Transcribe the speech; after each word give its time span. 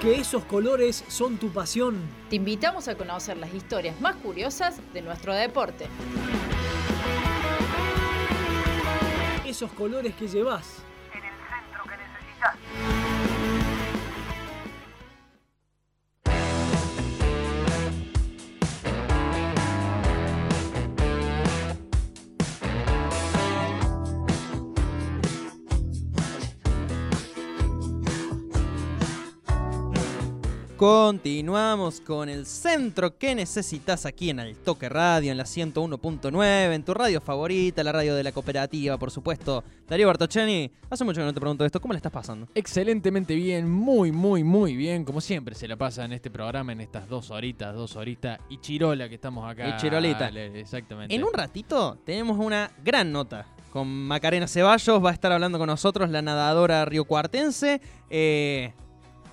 Porque 0.00 0.18
esos 0.18 0.46
colores 0.46 1.04
son 1.08 1.36
tu 1.36 1.50
pasión. 1.50 2.00
Te 2.30 2.36
invitamos 2.36 2.88
a 2.88 2.94
conocer 2.94 3.36
las 3.36 3.52
historias 3.52 4.00
más 4.00 4.16
curiosas 4.16 4.80
de 4.94 5.02
nuestro 5.02 5.34
deporte. 5.34 5.88
Esos 9.44 9.70
colores 9.72 10.14
que 10.14 10.26
llevas. 10.26 10.82
Continuamos 30.80 32.00
con 32.00 32.30
el 32.30 32.46
centro 32.46 33.18
que 33.18 33.34
necesitas 33.34 34.06
aquí 34.06 34.30
en 34.30 34.40
Altoque 34.40 34.88
Radio, 34.88 35.30
en 35.30 35.36
la 35.36 35.44
101.9, 35.44 36.72
en 36.72 36.82
tu 36.82 36.94
radio 36.94 37.20
favorita, 37.20 37.84
la 37.84 37.92
radio 37.92 38.14
de 38.14 38.24
la 38.24 38.32
cooperativa, 38.32 38.96
por 38.96 39.10
supuesto. 39.10 39.62
Darío 39.86 40.06
Bartocciani, 40.06 40.70
hace 40.88 41.04
mucho 41.04 41.20
que 41.20 41.26
no 41.26 41.34
te 41.34 41.40
pregunto 41.40 41.66
esto, 41.66 41.82
¿cómo 41.82 41.92
le 41.92 41.98
estás 41.98 42.10
pasando? 42.10 42.48
Excelentemente 42.54 43.34
bien, 43.34 43.70
muy, 43.70 44.10
muy, 44.10 44.42
muy 44.42 44.74
bien. 44.74 45.04
Como 45.04 45.20
siempre 45.20 45.54
se 45.54 45.68
la 45.68 45.76
pasa 45.76 46.06
en 46.06 46.14
este 46.14 46.30
programa, 46.30 46.72
en 46.72 46.80
estas 46.80 47.06
dos 47.10 47.30
horitas, 47.30 47.74
dos 47.74 47.96
horitas 47.96 48.40
y 48.48 48.56
chirola 48.56 49.06
que 49.10 49.16
estamos 49.16 49.50
acá. 49.50 49.68
Y 49.68 49.76
chirolita. 49.76 50.28
Exactamente. 50.28 51.14
En 51.14 51.24
un 51.24 51.34
ratito 51.34 51.98
tenemos 52.06 52.38
una 52.38 52.70
gran 52.82 53.12
nota 53.12 53.46
con 53.70 53.86
Macarena 53.86 54.48
Ceballos, 54.48 55.04
va 55.04 55.10
a 55.10 55.12
estar 55.12 55.30
hablando 55.30 55.58
con 55.58 55.66
nosotros 55.66 56.08
la 56.08 56.22
nadadora 56.22 56.86
riocuartense, 56.86 57.82
eh, 58.08 58.72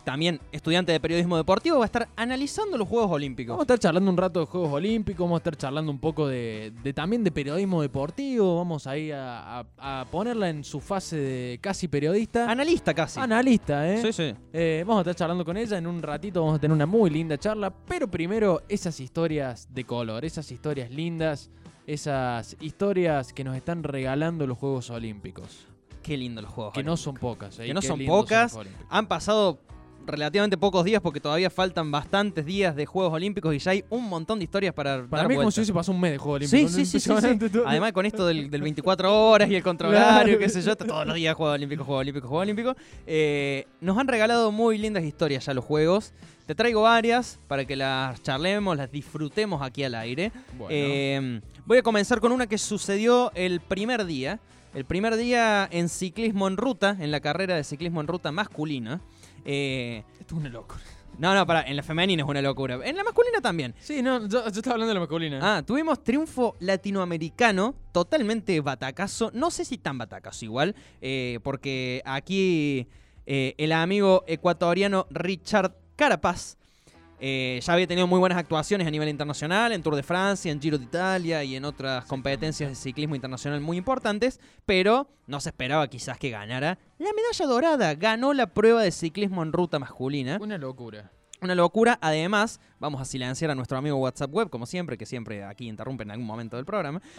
también 0.07 0.39
estudiante 0.53 0.93
de 0.93 1.01
periodismo 1.01 1.35
deportivo, 1.35 1.79
va 1.79 1.83
a 1.83 1.87
estar 1.87 2.07
analizando 2.15 2.77
los 2.77 2.87
Juegos 2.87 3.11
Olímpicos. 3.11 3.49
Vamos 3.57 3.63
a 3.63 3.73
estar 3.73 3.79
charlando 3.79 4.09
un 4.09 4.15
rato 4.15 4.39
de 4.39 4.45
Juegos 4.45 4.71
Olímpicos, 4.71 5.19
vamos 5.25 5.35
a 5.35 5.39
estar 5.39 5.57
charlando 5.57 5.91
un 5.91 5.99
poco 5.99 6.29
de, 6.29 6.71
de 6.81 6.93
también 6.93 7.25
de 7.25 7.31
periodismo 7.31 7.81
deportivo, 7.81 8.55
vamos 8.55 8.87
ahí 8.87 9.11
a, 9.11 9.59
a- 9.59 9.65
a 10.01 10.05
ponerla 10.05 10.49
en 10.49 10.63
su 10.63 10.79
fase 10.79 11.17
de 11.17 11.59
casi 11.61 11.89
periodista. 11.89 12.49
Analista 12.49 12.93
casi. 12.93 13.19
Analista, 13.19 13.85
¿eh? 13.91 14.01
Sí, 14.01 14.13
sí. 14.13 14.33
Eh, 14.53 14.85
vamos 14.87 14.99
a 14.99 15.01
estar 15.01 15.15
charlando 15.15 15.43
con 15.43 15.57
ella. 15.57 15.77
En 15.77 15.85
un 15.87 16.01
ratito 16.01 16.39
vamos 16.39 16.55
a 16.55 16.59
tener 16.59 16.73
una 16.73 16.85
muy 16.85 17.09
linda 17.09 17.37
charla. 17.37 17.69
Pero 17.69 18.07
primero, 18.09 18.61
esas 18.69 19.01
historias 19.01 19.67
de 19.73 19.83
color, 19.83 20.23
esas 20.23 20.49
historias 20.53 20.89
lindas, 20.89 21.49
esas 21.85 22.55
historias 22.61 23.33
que 23.33 23.43
nos 23.43 23.57
están 23.57 23.83
regalando 23.83 24.47
los 24.47 24.57
Juegos 24.57 24.89
Olímpicos. 24.89 25.65
Qué 26.01 26.15
lindo 26.15 26.41
los 26.41 26.51
Juegos 26.51 26.73
Que 26.73 26.83
no 26.83 26.95
son 26.95 27.15
pocas. 27.15 27.59
¿eh? 27.59 27.65
Que 27.65 27.73
no 27.73 27.81
Qué 27.81 27.87
son 27.87 28.05
pocas. 28.05 28.57
Han 28.89 29.07
pasado 29.07 29.59
relativamente 30.07 30.57
pocos 30.57 30.83
días 30.85 31.01
porque 31.01 31.19
todavía 31.19 31.49
faltan 31.49 31.91
bastantes 31.91 32.45
días 32.45 32.75
de 32.75 32.85
Juegos 32.85 33.13
Olímpicos 33.13 33.53
y 33.53 33.59
ya 33.59 33.71
hay 33.71 33.83
un 33.89 34.07
montón 34.09 34.39
de 34.39 34.45
historias 34.45 34.73
para 34.73 35.05
Para 35.05 35.23
dar 35.23 35.29
mí 35.29 35.35
como 35.35 35.51
si 35.51 35.59
hubiese 35.59 35.73
pasado 35.73 35.93
un 35.93 36.01
mes 36.01 36.11
de 36.11 36.17
Juegos 36.17 36.51
Olímpicos. 36.51 36.71
sí, 36.71 36.85
sí, 36.85 36.99
sí. 36.99 37.11
Además 37.65 37.91
con 37.93 38.05
esto 38.05 38.25
del, 38.25 38.49
del 38.49 38.61
24 38.61 39.29
horas 39.29 39.49
y 39.49 39.55
el 39.55 39.63
Claro. 39.63 40.39
qué 40.39 40.49
sé 40.49 40.61
yo, 40.61 40.75
todos 40.75 41.05
los 41.05 41.15
días 41.15 41.35
Juegos 41.35 41.55
Olímpicos, 41.55 41.85
Juegos 41.85 42.01
Olímpicos, 42.01 42.29
Juegos 42.29 42.43
Olímpicos. 42.43 42.75
Eh, 43.05 43.67
nos 43.81 43.97
han 43.97 44.07
regalado 44.07 44.51
muy 44.51 44.77
lindas 44.77 45.03
historias 45.03 45.45
ya 45.45 45.53
los 45.53 45.65
Juegos. 45.65 46.13
Te 46.45 46.55
traigo 46.55 46.83
varias 46.83 47.39
para 47.47 47.65
que 47.65 47.75
las 47.75 48.23
charlemos, 48.23 48.77
las 48.77 48.89
disfrutemos 48.89 49.61
aquí 49.61 49.83
al 49.83 49.95
aire. 49.95 50.31
Bueno. 50.57 50.67
Eh, 50.69 51.41
voy 51.65 51.77
a 51.79 51.83
comenzar 51.83 52.21
con 52.21 52.31
una 52.31 52.47
que 52.47 52.57
sucedió 52.57 53.31
el 53.35 53.59
primer 53.59 54.05
día. 54.05 54.39
El 54.73 54.85
primer 54.85 55.17
día 55.17 55.67
en 55.71 55.89
ciclismo 55.89 56.47
en 56.47 56.55
ruta, 56.55 56.95
en 56.99 57.11
la 57.11 57.19
carrera 57.19 57.55
de 57.55 57.63
ciclismo 57.63 57.99
en 57.99 58.07
ruta 58.07 58.31
masculina. 58.31 59.01
Eh, 59.47 60.03
Esto 60.19 60.35
es 60.35 60.41
una 60.41 60.49
locura. 60.49 60.81
no, 61.17 61.33
no, 61.33 61.47
para, 61.47 61.61
en 61.63 61.75
la 61.77 61.83
femenina 61.83 62.21
es 62.23 62.29
una 62.29 62.41
locura. 62.41 62.79
En 62.83 62.95
la 62.97 63.03
masculina 63.03 63.39
también. 63.41 63.73
Sí, 63.79 64.01
no, 64.03 64.27
yo, 64.27 64.41
yo 64.43 64.47
estaba 64.47 64.73
hablando 64.73 64.89
de 64.89 64.93
la 64.95 64.99
masculina. 64.99 65.39
Ah, 65.41 65.63
tuvimos 65.65 66.03
triunfo 66.03 66.55
latinoamericano, 66.59 67.73
totalmente 67.93 68.59
batacazo. 68.61 69.31
No 69.33 69.49
sé 69.49 69.63
si 69.65 69.77
tan 69.77 69.97
batacazo 69.97 70.43
igual, 70.45 70.75
eh, 71.01 71.39
porque 71.43 72.01
aquí 72.05 72.87
eh, 73.25 73.55
el 73.57 73.71
amigo 73.71 74.23
ecuatoriano 74.27 75.07
Richard 75.09 75.73
Carapaz 75.95 76.56
eh, 77.19 77.59
ya 77.63 77.73
había 77.73 77.87
tenido 77.87 78.05
muy 78.07 78.19
buenas 78.19 78.37
actuaciones 78.37 78.87
a 78.87 78.91
nivel 78.91 79.09
internacional, 79.09 79.71
en 79.71 79.81
Tour 79.81 79.95
de 79.95 80.03
Francia, 80.03 80.51
en 80.51 80.61
Giro 80.61 80.77
de 80.77 80.83
Italia 80.83 81.43
y 81.43 81.55
en 81.55 81.65
otras 81.65 82.05
competencias 82.05 82.69
de 82.69 82.75
ciclismo 82.75 83.15
internacional 83.15 83.59
muy 83.59 83.77
importantes, 83.77 84.39
pero 84.65 85.09
no 85.25 85.39
se 85.39 85.49
esperaba 85.49 85.87
quizás 85.87 86.17
que 86.17 86.29
ganara 86.29 86.77
la 86.99 87.09
medalla 87.13 87.45
dorada. 87.45 87.95
Ganó 87.95 88.33
la 88.33 88.47
prueba 88.47 88.83
de 88.83 88.91
ciclismo 88.91 89.41
en 89.43 89.51
ruta 89.51 89.79
masculina. 89.79 90.37
Una 90.39 90.57
locura. 90.57 91.11
Una 91.39 91.53
locura. 91.53 91.99
Además, 92.01 92.59
vamos 92.79 92.99
a 92.99 93.05
silenciar 93.05 93.51
a 93.51 93.55
nuestro 93.55 93.77
amigo 93.77 93.97
WhatsApp 93.97 94.33
Web, 94.33 94.49
como 94.49 94.65
siempre, 94.65 94.97
que 94.97 95.05
siempre 95.05 95.43
aquí 95.43 95.67
interrumpe 95.67 96.03
en 96.03 96.11
algún 96.11 96.25
momento 96.25 96.55
del 96.55 96.65
programa. 96.65 97.01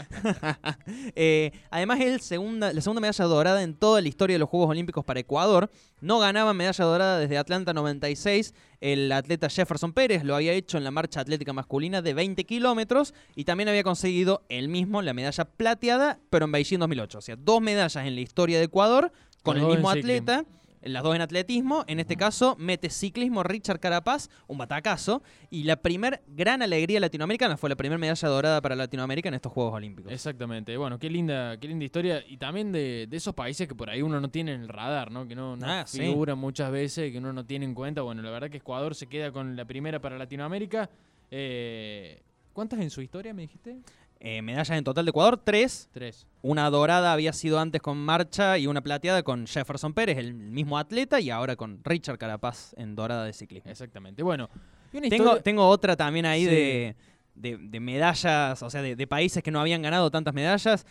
Eh, 1.15 1.53
además, 1.71 2.01
es 2.01 2.23
segunda, 2.23 2.73
la 2.73 2.81
segunda 2.81 3.01
medalla 3.01 3.25
dorada 3.25 3.63
en 3.63 3.75
toda 3.75 4.01
la 4.01 4.09
historia 4.09 4.35
de 4.35 4.39
los 4.39 4.49
Juegos 4.49 4.71
Olímpicos 4.71 5.05
para 5.05 5.21
Ecuador. 5.21 5.71
No 6.01 6.19
ganaba 6.19 6.55
medalla 6.55 6.85
dorada 6.85 7.19
desde 7.19 7.39
Atlanta 7.39 7.73
96. 7.73 8.55
El 8.81 9.11
atleta 9.11 9.49
Jefferson 9.49 9.93
Pérez 9.93 10.25
lo 10.25 10.35
había 10.35 10.53
hecho 10.53 10.79
en 10.79 10.85
la 10.85 10.91
marcha 10.91 11.21
atlética 11.21 11.53
masculina 11.53 12.03
de 12.03 12.15
20 12.15 12.45
kilómetros 12.45 13.15
y 13.35 13.45
también 13.45 13.69
había 13.69 13.83
conseguido 13.83 14.43
él 14.49 14.69
mismo 14.69 15.03
la 15.03 15.13
medalla 15.13 15.45
plateada, 15.45 16.19
pero 16.31 16.45
en 16.45 16.53
Beijing 16.53 16.79
2008. 16.79 17.19
O 17.19 17.23
sea, 17.23 17.37
dos 17.37 17.61
medallas 17.61 18.07
en 18.07 18.15
la 18.15 18.21
historia 18.21 18.59
de 18.59 18.65
Ecuador 18.65 19.13
con 19.43 19.57
el 19.57 19.67
mismo 19.67 19.93
ciclismo. 19.93 20.45
Las 20.83 21.03
dos 21.03 21.15
en 21.17 21.21
atletismo, 21.23 21.85
en 21.89 22.01
este 22.01 22.17
caso 22.17 22.55
mete 22.59 22.89
ciclismo 22.91 23.43
Richard 23.43 23.81
Carapaz, 23.81 24.29
un 24.47 24.59
batacazo, 24.59 25.23
y 25.51 25.65
la 25.65 25.77
primer 25.77 26.23
gran 26.29 26.63
alegría 26.63 27.01
latinoamericana 27.01 27.57
fue 27.57 27.69
la 27.69 27.77
primera 27.77 27.99
medalla 27.99 28.29
dorada 28.29 28.61
para 28.61 28.77
Latinoamérica 28.77 29.29
en 29.29 29.35
estos 29.35 29.53
Juegos 29.53 29.75
Olímpicos. 29.75 30.13
Exactamente. 30.13 30.77
Bueno, 30.77 30.99
qué 30.99 31.11
linda, 31.11 31.57
qué 31.59 31.69
linda 31.69 31.85
historia. 31.85 32.23
Y 32.27 32.37
también 32.37 32.71
de, 32.73 33.07
de 33.09 33.17
esos 33.17 33.35
países 33.35 33.67
que 33.67 33.75
por 33.75 33.91
ahí 33.91 34.03
uno 34.03 34.21
no 34.21 34.29
tiene 34.31 34.55
en 34.55 34.63
el 34.63 34.69
radar, 34.69 35.11
¿no? 35.11 35.27
Que 35.27 35.35
no, 35.35 35.57
no 35.57 35.67
Ah, 35.67 35.85
sí. 35.87 35.99
figuran 35.99 36.39
muchas 36.39 36.71
veces, 36.71 37.11
que 37.13 37.19
uno 37.19 37.33
no 37.33 37.45
tiene 37.45 37.65
en 37.65 37.75
cuenta. 37.75 38.03
Bueno, 38.03 38.23
la 38.23 38.31
verdad 38.31 38.49
que 38.51 38.59
Ecuador 38.59 38.95
se 38.95 39.07
queda 39.07 39.33
con 39.33 39.57
la 39.57 39.65
primera 39.65 40.01
para 40.01 40.17
Latinoamérica. 40.19 40.89
Eh, 41.31 42.21
¿Cuántas 42.53 42.81
en 42.81 42.91
su 42.91 43.01
historia 43.03 43.33
me 43.33 43.43
dijiste? 43.43 43.79
Eh, 44.21 44.43
medallas 44.43 44.77
en 44.77 44.83
total 44.85 45.05
de 45.05 45.11
Ecuador, 45.11 45.41
tres. 45.43 45.89
Tres. 45.93 46.27
Una 46.43 46.69
dorada 46.71 47.13
había 47.13 47.33
sido 47.33 47.61
antes 47.61 47.81
con 47.81 47.99
marcha 47.99 48.59
y 48.59 48.67
una 48.67 48.81
plateada 48.81 49.23
con 49.23 49.47
Jefferson 49.47 49.95
Pérez, 49.95 50.19
el 50.19 50.35
mismo 50.35 50.77
atleta, 50.79 51.21
y 51.21 51.31
ahora 51.31 51.55
con 51.57 51.81
Richard 51.85 52.19
Carapaz 52.19 52.75
en 52.77 52.97
dorada 52.97 53.25
de 53.25 53.33
ciclismo. 53.33 53.71
Exactamente. 53.71 54.23
Bueno, 54.25 54.49
Tengo, 54.91 55.07
historia- 55.07 55.43
tengo 55.43 55.69
otra 55.69 55.95
también 55.97 56.27
ahí 56.27 56.45
Sí. 56.45 56.51
de, 56.51 56.97
de- 57.37 57.59
de 57.59 57.81
medallas, 57.81 58.61
o 58.63 58.71
sea, 58.71 58.83
de, 58.83 58.97
de 58.97 59.07
países 59.07 59.43
que 59.43 59.51
no 59.53 59.61
habían 59.61 59.83
ganado 59.83 60.11
tantas 60.11 60.35
medallas. 60.35 60.85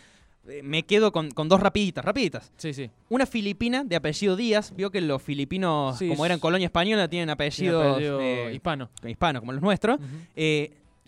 Eh, 0.48 0.62
Me 0.62 0.84
quedo 0.84 1.12
con, 1.12 1.30
con 1.30 1.48
dos 1.50 1.60
rapiditas, 1.60 2.02
rapiditas. 2.02 2.50
Sí, 2.56 2.72
sí. 2.72 2.88
Una 3.10 3.26
filipina 3.26 3.84
de 3.84 3.96
apellido 3.96 4.36
Díaz, 4.36 4.72
vio 4.74 4.90
que 4.90 5.02
los 5.02 5.20
filipinos, 5.20 5.98
Sí, 5.98 6.08
como 6.08 6.24
eran 6.24 6.38
colonia 6.38 6.64
española, 6.66 7.08
tienen 7.08 7.26
Tiene 7.26 7.32
apellidos 7.32 7.92
apellido 7.94 8.20
eh, 8.22 8.54
hispano. 8.54 8.88
hispanos 9.06 9.40
como 9.40 9.52
los 9.52 9.60
nuestros. 9.60 9.98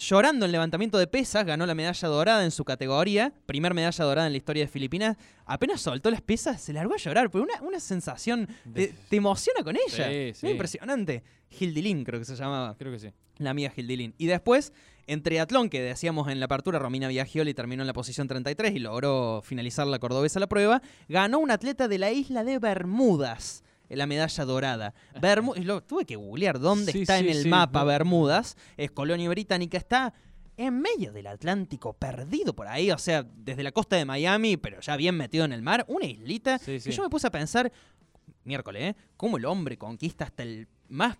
Llorando 0.00 0.47
en 0.47 0.53
levantamiento 0.53 0.97
de 0.99 1.06
pesas, 1.06 1.44
ganó 1.44 1.66
la 1.66 1.75
medalla 1.75 2.09
dorada 2.09 2.43
en 2.44 2.50
su 2.50 2.65
categoría, 2.65 3.33
primer 3.47 3.75
medalla 3.75 4.05
dorada 4.05 4.27
en 4.27 4.33
la 4.33 4.38
historia 4.38 4.65
de 4.65 4.69
Filipinas. 4.69 5.16
Apenas 5.44 5.81
soltó 5.83 6.11
las 6.11 6.22
pesas, 6.22 6.61
se 6.61 6.72
largó 6.72 6.94
a 6.94 6.97
llorar, 6.97 7.31
pero 7.31 7.44
una, 7.44 7.61
una 7.62 7.78
sensación, 7.78 8.47
te, 8.72 8.81
De- 8.81 8.94
te 9.09 9.16
emociona 9.16 9.62
con 9.62 9.77
ella. 9.77 10.09
Sí, 10.09 10.33
sí. 10.34 10.49
impresionante. 10.49 11.22
Gildilín 11.50 12.05
creo 12.05 12.19
que 12.19 12.25
se 12.25 12.34
llamaba, 12.34 12.77
Creo 12.78 12.93
que 12.93 12.99
sí. 12.99 13.09
la 13.39 13.50
amiga 13.50 13.71
Gildilín. 13.71 14.15
Y 14.16 14.27
después, 14.27 14.72
en 15.06 15.22
triatlón, 15.22 15.69
que 15.69 15.83
decíamos 15.83 16.28
en 16.28 16.39
la 16.41 16.47
apertura, 16.47 16.78
Romina 16.78 17.09
Viagioli 17.09 17.53
terminó 17.54 17.83
en 17.83 17.86
la 17.89 17.92
posición 17.92 18.27
33 18.28 18.74
y 18.74 18.78
logró 18.78 19.42
finalizar 19.45 19.86
la 19.86 19.98
cordobesa 19.98 20.41
la 20.41 20.47
prueba, 20.48 20.80
ganó 21.09 21.39
un 21.41 21.51
atleta 21.51 21.89
de 21.89 21.98
la 21.98 22.10
isla 22.10 22.42
de 22.45 22.59
Bermudas. 22.59 23.65
La 23.91 24.07
medalla 24.07 24.45
dorada. 24.45 24.95
Bermu- 25.21 25.57
y 25.57 25.65
lo 25.65 25.83
tuve 25.83 26.04
que 26.04 26.16
googlear 26.16 26.59
dónde 26.59 26.92
Sí, 26.92 27.03
está 27.03 27.19
en 27.19 27.28
el 27.28 27.42
sí, 27.42 27.48
mapa. 27.48 27.84
Bermudas. 27.84 28.57
Es 28.77 28.91
colonia 28.91 29.28
británica. 29.28 29.77
Está 29.78 30.15
en 30.57 30.81
medio 30.81 31.13
del 31.13 31.27
Atlántico, 31.27 31.92
perdido 31.95 32.54
por 32.54 32.69
ahí. 32.69 32.91
O 32.91 32.98
sea, 32.98 33.22
desde 33.22 33.63
la 33.63 33.72
costa 33.72 33.97
de 33.97 34.04
Miami, 34.04 34.57
pero 34.57 34.81
ya 34.81 34.97
bien 34.97 35.16
metido 35.16 35.45
en 35.45 35.53
el 35.53 35.63
mar. 35.63 35.84
Una 35.89 36.04
islita. 36.07 36.60
Y 36.66 36.78
yo 36.91 37.03
me 37.03 37.09
puse 37.10 37.27
a 37.27 37.31
pensar, 37.31 37.72
miércoles, 38.45 38.83
¿eh? 38.83 38.97
¿Cómo 39.16 39.37
el 39.39 39.45
hombre 39.47 39.77
conquista 39.78 40.25
hasta 40.25 40.43
el 40.43 40.69
más 40.89 41.16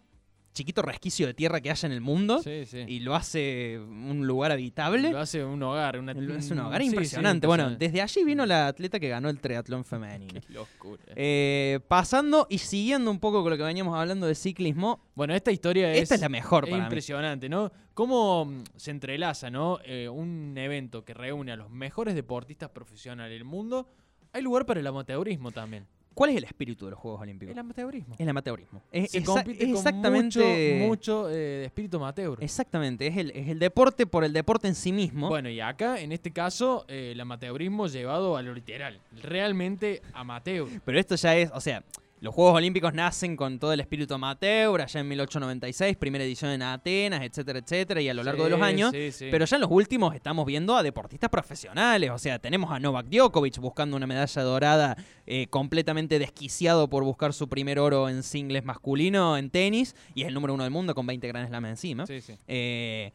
chiquito 0.53 0.83
resquicio 0.83 1.27
de 1.27 1.35
tierra 1.35 1.61
que 1.61 1.71
haya 1.71 1.87
en 1.87 1.93
el 1.93 2.01
mundo 2.01 2.41
Sí, 2.43 2.65
sí. 2.67 2.85
y 2.87 3.01
lo 3.01 3.15
hace 3.15 3.79
un 3.79 4.27
lugar 4.27 4.51
habitable? 4.53 5.11
Lo 5.11 5.21
hace 5.21 5.45
un 5.45 5.63
hogar. 5.63 5.99
Una, 5.99 6.13
Es 6.13 6.51
un 6.51 6.59
hogar 6.59 6.81
sí, 6.83 6.89
impresionante. 6.89 7.47
Bueno, 7.47 7.71
desde 7.71 8.03
allí 8.03 8.25
vino 8.25 8.45
la 8.47 8.67
atleta 8.69 8.99
que 8.99 9.09
ganó 9.09 9.29
el 9.31 9.39
triatlón 9.41 9.85
femenino. 9.85 10.41
Qué 10.47 10.53
locura. 10.53 11.03
Eh, 11.15 11.79
pasando 11.89 12.47
y 12.51 12.59
siguiendo 12.59 13.11
un 13.11 13.21
poco 13.21 13.43
con 13.43 13.51
lo 13.51 13.57
que 13.57 13.63
veníamos 13.63 13.97
hablando 13.99 14.27
de 14.27 14.35
ciclismo, 14.35 15.01
Bueno, 15.15 15.35
esta 15.35 15.53
historia 15.53 15.93
es, 15.93 16.03
esta 16.03 16.17
es 16.17 16.21
la 16.21 16.29
mejor 16.29 16.65
es 16.65 16.71
para 16.71 16.83
mí. 16.83 16.87
impresionante, 16.87 17.49
¿no? 17.49 17.71
Cómo 17.95 18.45
mm, 18.47 18.65
se 18.77 18.91
entrelaza, 18.91 19.51
¿no? 19.51 19.79
Eh, 19.85 20.09
un 20.09 20.55
evento 20.57 21.05
que 21.05 21.15
reúne 21.15 21.53
a 21.53 21.57
los 21.57 21.71
mejores 21.71 22.15
deportistas 22.15 22.71
profesionales 22.71 23.33
del 23.35 23.45
mundo. 23.45 23.87
Hay 24.33 24.43
lugar 24.43 24.67
para 24.67 24.81
el 24.81 24.87
amateurismo 24.87 25.51
también. 25.53 25.87
¿Cuál 26.15 26.31
es 26.31 26.37
el 26.37 26.45
espíritu 26.45 26.85
de 26.87 26.91
los 26.91 27.01
Juegos 27.01 27.21
Olímpicos? 27.23 27.53
El 27.53 27.59
amateurismo. 27.59 28.15
El 28.19 28.29
amateurismo. 28.29 28.83
Es, 28.93 29.11
Se 29.13 29.23
exa- 29.23 29.27
compite 29.27 29.53
es 29.65 29.69
con 29.69 29.77
exactamente. 29.77 30.79
mucho, 30.81 30.87
mucho 30.89 31.31
eh, 31.31 31.35
de 31.35 31.65
espíritu 31.67 31.97
amateur. 31.99 32.37
Exactamente. 32.43 33.07
Es 33.07 33.17
el, 33.17 33.31
es 33.31 33.49
el 33.49 33.59
deporte 33.59 34.07
por 34.07 34.25
el 34.25 34.33
deporte 34.33 34.69
en 34.69 34.75
sí 34.75 34.93
mismo. 34.93 35.29
Bueno, 35.29 35.49
y 35.49 35.61
acá, 35.61 36.01
en 36.01 36.13
este 36.13 36.31
caso, 36.33 36.85
eh, 36.89 37.13
el 37.13 37.21
amateurismo 37.21 37.87
llevado 37.87 38.37
a 38.37 38.43
lo 38.43 38.53
literal. 38.55 39.01
Realmente 39.23 40.03
amateur. 40.13 40.69
Pero 40.85 40.99
esto 40.99 41.15
ya 41.17 41.37
es, 41.37 41.51
o 41.55 41.61
sea, 41.61 41.85
los 42.21 42.35
Juegos 42.35 42.55
Olímpicos 42.55 42.93
nacen 42.93 43.35
con 43.35 43.59
todo 43.59 43.73
el 43.73 43.81
espíritu 43.81 44.13
amateur, 44.15 44.81
allá 44.81 45.01
en 45.01 45.09
1896, 45.09 45.97
primera 45.97 46.23
edición 46.23 46.51
en 46.51 46.63
Atenas, 46.63 47.23
etcétera, 47.23 47.61
etcétera, 47.61 48.03
y 48.03 48.11
a 48.11 48.15
lo 48.15 48.23
largo 48.23 48.45
de 48.45 48.51
los 48.51 48.61
años. 48.61 48.91
sí, 48.93 49.11
sí. 49.11 49.29
Pero 49.31 49.47
ya 49.47 49.57
en 49.57 49.63
los 49.63 49.71
últimos 49.71 50.15
estamos 50.15 50.45
viendo 50.45 50.77
a 50.77 50.83
deportistas 50.83 51.31
profesionales. 51.31 52.11
O 52.11 52.19
sea, 52.19 52.39
tenemos 52.39 52.71
a 52.71 52.79
Novak 52.79 53.07
Djokovic 53.07 53.59
buscando 53.59 53.97
una 53.97 54.07
medalla 54.07 54.43
dorada, 54.43 54.97
eh, 55.27 55.47
completamente 55.49 56.19
desquiciado 56.19 56.91
por 56.91 57.05
buscar 57.05 57.33
su 57.33 57.49
primer 57.49 57.79
oro 57.79 58.09
en 58.11 58.23
singles 58.23 58.65
masculino 58.65 59.39
en 59.39 59.49
tenis, 59.49 59.97
y 60.15 60.23
es 60.23 60.29
el 60.29 60.35
número 60.35 60.53
uno 60.53 60.65
del 60.65 60.73
mundo 60.73 60.95
con 60.95 61.07
20 61.07 61.27
Grand 61.27 61.49
Slam 61.49 61.65
encima. 61.65 62.07
Sí, 62.07 62.21
sí. 62.21 62.35
Eh, 62.47 63.13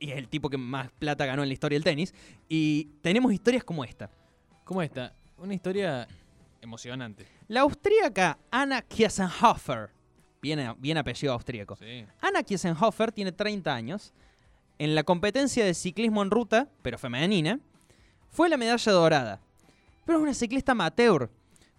y 0.00 0.12
es 0.12 0.16
el 0.16 0.28
tipo 0.28 0.48
que 0.48 0.56
más 0.56 0.90
plata 0.98 1.26
ganó 1.26 1.42
en 1.42 1.48
la 1.48 1.52
historia 1.52 1.76
del 1.76 1.84
tenis. 1.84 2.14
Y 2.48 2.84
tenemos 3.02 3.32
historias 3.32 3.64
como 3.64 3.84
esta. 3.84 4.10
¿Cómo 4.64 4.80
está? 4.80 5.12
Una 5.36 5.54
historia 5.54 6.06
emocionante. 6.60 7.26
La 7.48 7.60
austríaca 7.60 8.38
Anna 8.50 8.82
Kiesenhofer, 8.82 9.90
bien, 10.42 10.74
bien 10.78 10.98
apellido 10.98 11.32
austríaco. 11.32 11.76
Sí. 11.76 12.04
Anna 12.20 12.42
Kiesenhofer 12.42 13.12
tiene 13.12 13.32
30 13.32 13.74
años. 13.74 14.12
En 14.78 14.94
la 14.94 15.02
competencia 15.02 15.64
de 15.64 15.74
ciclismo 15.74 16.22
en 16.22 16.30
ruta, 16.30 16.68
pero 16.82 16.98
femenina, 16.98 17.58
fue 18.30 18.48
la 18.48 18.56
medalla 18.56 18.92
dorada. 18.92 19.40
Pero 20.04 20.18
es 20.18 20.22
una 20.22 20.34
ciclista 20.34 20.72
amateur. 20.72 21.30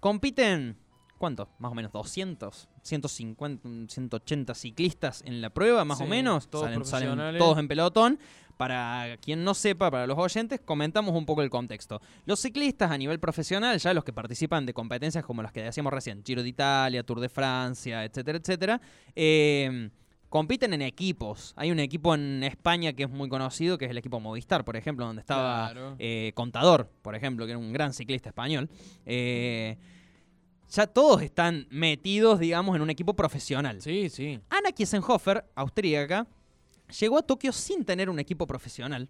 Compiten, 0.01 0.77
¿cuánto? 1.17 1.49
Más 1.59 1.71
o 1.71 1.75
menos 1.75 1.91
200, 1.93 2.67
150, 2.81 3.67
180 3.87 4.53
ciclistas 4.53 5.21
en 5.25 5.41
la 5.41 5.49
prueba, 5.49 5.85
más 5.85 6.01
o 6.01 6.05
menos. 6.05 6.49
todos 6.49 6.65
Salen- 6.89 7.37
todos 7.37 7.57
en 7.57 7.67
pelotón. 7.67 8.19
Para 8.59 9.15
quien 9.21 9.45
no 9.45 9.53
sepa, 9.53 9.89
para 9.89 10.05
los 10.05 10.17
oyentes, 10.17 10.59
comentamos 10.59 11.15
un 11.15 11.25
poco 11.25 11.41
el 11.41 11.49
contexto. 11.49 12.01
Los 12.25 12.41
ciclistas 12.41 12.91
a 12.91 12.97
nivel 12.97 13.17
profesional, 13.17 13.79
ya 13.79 13.93
los 13.93 14.03
que 14.03 14.11
participan 14.11 14.65
de 14.65 14.73
competencias 14.73 15.23
como 15.23 15.41
las 15.41 15.53
que 15.53 15.61
decíamos 15.63 15.93
recién, 15.93 16.21
Giro 16.25 16.43
de 16.43 16.49
Italia, 16.49 17.03
Tour 17.03 17.21
de 17.21 17.29
Francia, 17.29 18.03
etcétera, 18.03 18.37
etcétera, 18.37 18.81
eh, 19.15 19.89
compiten 20.27 20.73
en 20.73 20.81
equipos. 20.81 21.53
Hay 21.55 21.71
un 21.71 21.79
equipo 21.79 22.13
en 22.13 22.43
España 22.43 22.91
que 22.91 23.03
es 23.03 23.09
muy 23.09 23.29
conocido, 23.29 23.77
que 23.77 23.85
es 23.85 23.91
el 23.91 23.97
equipo 23.97 24.19
Movistar, 24.19 24.65
por 24.65 24.75
ejemplo, 24.75 25.05
donde 25.05 25.21
estaba 25.21 25.71
Claro. 25.71 25.95
eh, 25.97 26.33
Contador, 26.35 26.91
por 27.01 27.15
ejemplo, 27.15 27.45
que 27.45 27.53
era 27.53 27.59
un 27.59 27.71
gran 27.71 27.93
ciclista 27.93 28.27
español. 28.27 28.69
Eh, 29.05 29.77
ya 30.69 30.85
todos 30.85 31.21
están 31.21 31.65
metidos, 31.69 32.39
digamos, 32.39 32.75
en 32.75 32.81
un 32.81 32.89
equipo 32.89 33.15
profesional. 33.15 33.81
Sí, 33.81 34.09
sí. 34.09 34.37
Anna 34.49 34.73
Kiesenhofer, 34.73 35.45
austríaca, 35.55 36.27
llegó 36.99 37.17
a 37.17 37.21
Tokio 37.21 37.51
sin 37.51 37.83
tener 37.85 38.09
un 38.09 38.19
equipo 38.19 38.47
profesional 38.47 39.09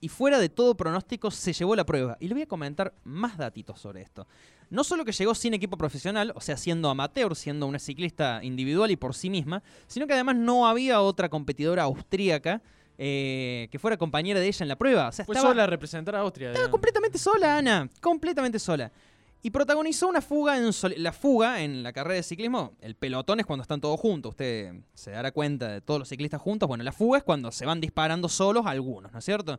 y 0.00 0.08
fuera 0.08 0.38
de 0.38 0.48
todo 0.48 0.76
pronóstico 0.76 1.30
se 1.30 1.52
llevó 1.52 1.74
la 1.74 1.84
prueba. 1.84 2.16
Y 2.20 2.28
le 2.28 2.34
voy 2.34 2.42
a 2.42 2.46
comentar 2.46 2.94
más 3.04 3.36
datitos 3.36 3.80
sobre 3.80 4.02
esto. 4.02 4.26
No 4.70 4.84
solo 4.84 5.04
que 5.04 5.12
llegó 5.12 5.34
sin 5.34 5.54
equipo 5.54 5.76
profesional, 5.76 6.32
o 6.36 6.40
sea, 6.40 6.56
siendo 6.56 6.88
amateur, 6.90 7.34
siendo 7.34 7.66
una 7.66 7.78
ciclista 7.78 8.40
individual 8.44 8.90
y 8.90 8.96
por 8.96 9.14
sí 9.14 9.30
misma, 9.30 9.62
sino 9.86 10.06
que 10.06 10.12
además 10.12 10.36
no 10.36 10.68
había 10.68 11.00
otra 11.00 11.28
competidora 11.28 11.84
austríaca 11.84 12.62
eh, 13.00 13.68
que 13.70 13.78
fuera 13.78 13.96
compañera 13.96 14.40
de 14.40 14.46
ella 14.48 14.64
en 14.64 14.68
la 14.68 14.76
prueba. 14.76 15.08
O 15.08 15.12
sea, 15.12 15.24
Fue 15.24 15.34
estaba- 15.34 15.50
sola 15.52 15.64
a 15.64 15.66
representar 15.68 16.14
a 16.16 16.20
Austria. 16.20 16.48
estaba 16.48 16.64
digamos. 16.64 16.72
completamente 16.72 17.18
sola, 17.18 17.56
Ana. 17.58 17.88
Completamente 18.00 18.58
sola. 18.58 18.92
Y 19.40 19.50
protagonizó 19.50 20.08
una 20.08 20.20
fuga 20.20 20.58
en 20.58 20.72
la 20.96 21.12
fuga 21.12 21.62
en 21.62 21.82
la 21.84 21.92
carrera 21.92 22.16
de 22.16 22.22
ciclismo. 22.24 22.72
El 22.80 22.96
pelotón 22.96 23.38
es 23.38 23.46
cuando 23.46 23.62
están 23.62 23.80
todos 23.80 23.98
juntos. 24.00 24.30
Usted 24.30 24.74
se 24.94 25.12
dará 25.12 25.30
cuenta 25.30 25.68
de 25.68 25.80
todos 25.80 26.00
los 26.00 26.08
ciclistas 26.08 26.40
juntos. 26.40 26.68
Bueno, 26.68 26.82
la 26.82 26.92
fuga 26.92 27.18
es 27.18 27.24
cuando 27.24 27.52
se 27.52 27.64
van 27.64 27.80
disparando 27.80 28.28
solos 28.28 28.66
algunos, 28.66 29.12
¿no 29.12 29.18
es 29.20 29.24
cierto? 29.24 29.58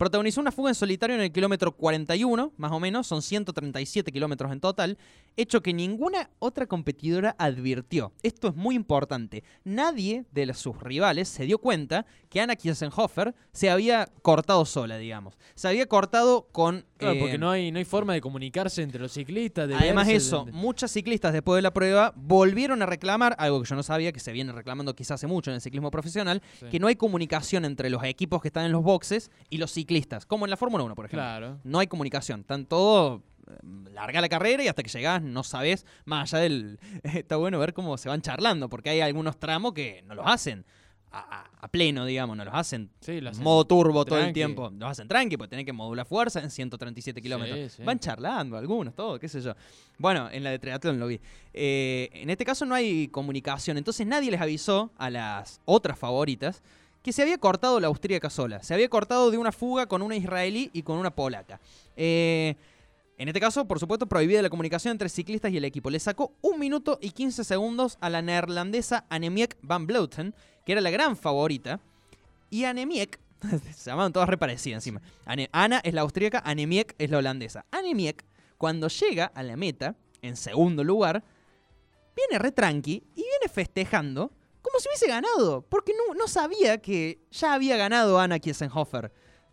Protagonizó 0.00 0.40
una 0.40 0.50
fuga 0.50 0.70
en 0.70 0.74
solitario 0.74 1.14
en 1.14 1.20
el 1.20 1.30
kilómetro 1.30 1.72
41, 1.76 2.54
más 2.56 2.72
o 2.72 2.80
menos, 2.80 3.06
son 3.06 3.20
137 3.20 4.10
kilómetros 4.10 4.50
en 4.50 4.58
total, 4.58 4.96
hecho 5.36 5.62
que 5.62 5.74
ninguna 5.74 6.30
otra 6.38 6.64
competidora 6.66 7.36
advirtió. 7.38 8.10
Esto 8.22 8.48
es 8.48 8.56
muy 8.56 8.76
importante. 8.76 9.44
Nadie 9.62 10.24
de 10.32 10.54
sus 10.54 10.80
rivales 10.82 11.28
se 11.28 11.44
dio 11.44 11.58
cuenta 11.58 12.06
que 12.30 12.40
Anna 12.40 12.56
Kiesenhofer 12.56 13.34
se 13.52 13.68
había 13.68 14.08
cortado 14.22 14.64
sola, 14.64 14.96
digamos. 14.96 15.36
Se 15.54 15.68
había 15.68 15.84
cortado 15.86 16.48
con... 16.50 16.86
Claro, 16.96 17.16
eh, 17.16 17.20
porque 17.20 17.36
no 17.36 17.50
hay, 17.50 17.70
no 17.70 17.78
hay 17.78 17.84
forma 17.84 18.14
de 18.14 18.22
comunicarse 18.22 18.82
entre 18.82 19.00
los 19.02 19.12
ciclistas. 19.12 19.68
de 19.68 19.74
Además 19.74 20.08
eso, 20.08 20.44
de- 20.46 20.52
muchas 20.52 20.90
ciclistas 20.92 21.34
después 21.34 21.56
de 21.58 21.62
la 21.62 21.74
prueba 21.74 22.14
volvieron 22.16 22.80
a 22.80 22.86
reclamar, 22.86 23.36
algo 23.38 23.60
que 23.62 23.68
yo 23.68 23.74
no 23.76 23.82
sabía, 23.82 24.12
que 24.12 24.20
se 24.20 24.32
viene 24.32 24.52
reclamando 24.52 24.94
quizás 24.94 25.16
hace 25.16 25.26
mucho 25.26 25.50
en 25.50 25.56
el 25.56 25.60
ciclismo 25.60 25.90
profesional, 25.90 26.40
Sí. 26.58 26.66
que 26.70 26.78
no 26.78 26.86
hay 26.86 26.96
comunicación 26.96 27.66
entre 27.66 27.90
los 27.90 28.02
equipos 28.04 28.40
que 28.40 28.48
están 28.48 28.64
en 28.64 28.72
los 28.72 28.82
boxes 28.82 29.30
y 29.50 29.58
los 29.58 29.70
ciclistas, 29.72 29.89
como 30.26 30.46
en 30.46 30.50
la 30.50 30.56
Fórmula 30.56 30.84
1, 30.84 30.94
por 30.94 31.06
ejemplo. 31.06 31.22
Claro. 31.22 31.60
No 31.64 31.78
hay 31.78 31.86
comunicación, 31.86 32.40
están 32.40 32.66
todo 32.66 33.22
eh, 33.46 33.52
larga 33.92 34.20
la 34.20 34.28
carrera 34.28 34.62
y 34.62 34.68
hasta 34.68 34.82
que 34.82 34.88
llegás 34.88 35.22
no 35.22 35.42
sabes, 35.42 35.86
más 36.04 36.32
allá 36.32 36.42
del... 36.42 36.78
Está 37.02 37.36
bueno 37.36 37.58
ver 37.58 37.74
cómo 37.74 37.96
se 37.98 38.08
van 38.08 38.22
charlando, 38.22 38.68
porque 38.68 38.90
hay 38.90 39.00
algunos 39.00 39.38
tramos 39.38 39.72
que 39.72 40.02
no 40.06 40.14
los 40.14 40.26
hacen 40.26 40.64
a, 41.12 41.68
pleno, 41.70 42.04
digamos, 42.04 42.36
no 42.36 42.44
los 42.44 42.54
hacen 42.54 42.90
Sí, 43.00 43.20
lo 43.20 43.30
hacen 43.30 43.42
modo 43.42 43.64
turbo 43.64 44.04
todo 44.04 44.18
el 44.18 44.32
tiempo. 44.32 44.70
Los 44.76 44.90
hacen 44.90 45.08
tranqui, 45.08 45.36
porque 45.36 45.50
tienen 45.50 45.66
que 45.66 45.72
modular 45.72 46.06
fuerza 46.06 46.40
en 46.40 46.50
137 46.50 47.20
kilómetros. 47.20 47.58
Sí, 47.58 47.68
sí. 47.78 47.82
Van 47.82 47.98
charlando 47.98 48.56
algunos, 48.56 48.94
todo, 48.94 49.18
qué 49.18 49.28
sé 49.28 49.40
yo. 49.40 49.54
Bueno, 49.98 50.28
en 50.30 50.44
la 50.44 50.50
de 50.50 50.58
triatlón 50.58 50.98
lo 50.98 51.06
vi. 51.06 51.20
Eh, 51.52 52.10
en 52.12 52.30
este 52.30 52.44
caso 52.44 52.64
no 52.64 52.74
hay 52.74 53.08
comunicación, 53.08 53.76
entonces 53.76 54.06
nadie 54.06 54.30
les 54.30 54.40
avisó 54.40 54.92
a 54.98 55.10
las 55.10 55.60
otras 55.64 55.98
favoritas 55.98 56.62
que 57.02 57.12
se 57.12 57.22
había 57.22 57.38
cortado 57.38 57.80
la 57.80 57.86
austríaca 57.86 58.30
sola. 58.30 58.62
Se 58.62 58.74
había 58.74 58.88
cortado 58.88 59.30
de 59.30 59.38
una 59.38 59.52
fuga 59.52 59.86
con 59.86 60.02
una 60.02 60.16
israelí 60.16 60.70
y 60.72 60.82
con 60.82 60.98
una 60.98 61.14
polaca. 61.14 61.60
Eh, 61.96 62.56
en 63.16 63.28
este 63.28 63.40
caso, 63.40 63.66
por 63.66 63.78
supuesto, 63.78 64.06
prohibida 64.06 64.40
la 64.40 64.50
comunicación 64.50 64.92
entre 64.92 65.08
ciclistas 65.08 65.52
y 65.52 65.58
el 65.58 65.64
equipo. 65.64 65.90
Le 65.90 66.00
sacó 66.00 66.32
un 66.40 66.58
minuto 66.58 66.98
y 67.02 67.10
15 67.10 67.44
segundos 67.44 67.98
a 68.00 68.08
la 68.08 68.22
neerlandesa 68.22 69.04
Annemiek 69.10 69.56
van 69.62 69.86
Vleuten, 69.86 70.34
que 70.64 70.72
era 70.72 70.80
la 70.80 70.90
gran 70.90 71.16
favorita. 71.16 71.80
Y 72.48 72.64
Annemiek, 72.64 73.18
se 73.74 73.90
llamaban 73.90 74.12
todas 74.12 74.28
reparecidas 74.28 74.78
encima. 74.78 75.02
Ana 75.52 75.80
es 75.84 75.94
la 75.94 76.00
austríaca, 76.00 76.42
Annemiek 76.44 76.94
es 76.98 77.10
la 77.10 77.18
holandesa. 77.18 77.66
Annemiek, 77.70 78.24
cuando 78.56 78.88
llega 78.88 79.26
a 79.26 79.42
la 79.42 79.56
meta, 79.56 79.96
en 80.22 80.36
segundo 80.36 80.84
lugar, 80.84 81.22
viene 82.16 82.38
re 82.38 82.52
tranqui 82.52 83.02
y 83.14 83.20
viene 83.20 83.52
festejando 83.52 84.32
como 84.70 84.80
si 84.80 84.88
hubiese 84.88 85.06
ganado. 85.08 85.62
Porque 85.68 85.92
no, 85.92 86.14
no 86.14 86.28
sabía 86.28 86.78
que 86.78 87.20
ya 87.30 87.54
había 87.54 87.76
ganado 87.76 88.18
Ana 88.18 88.38
Kiesenhofer. 88.38 89.12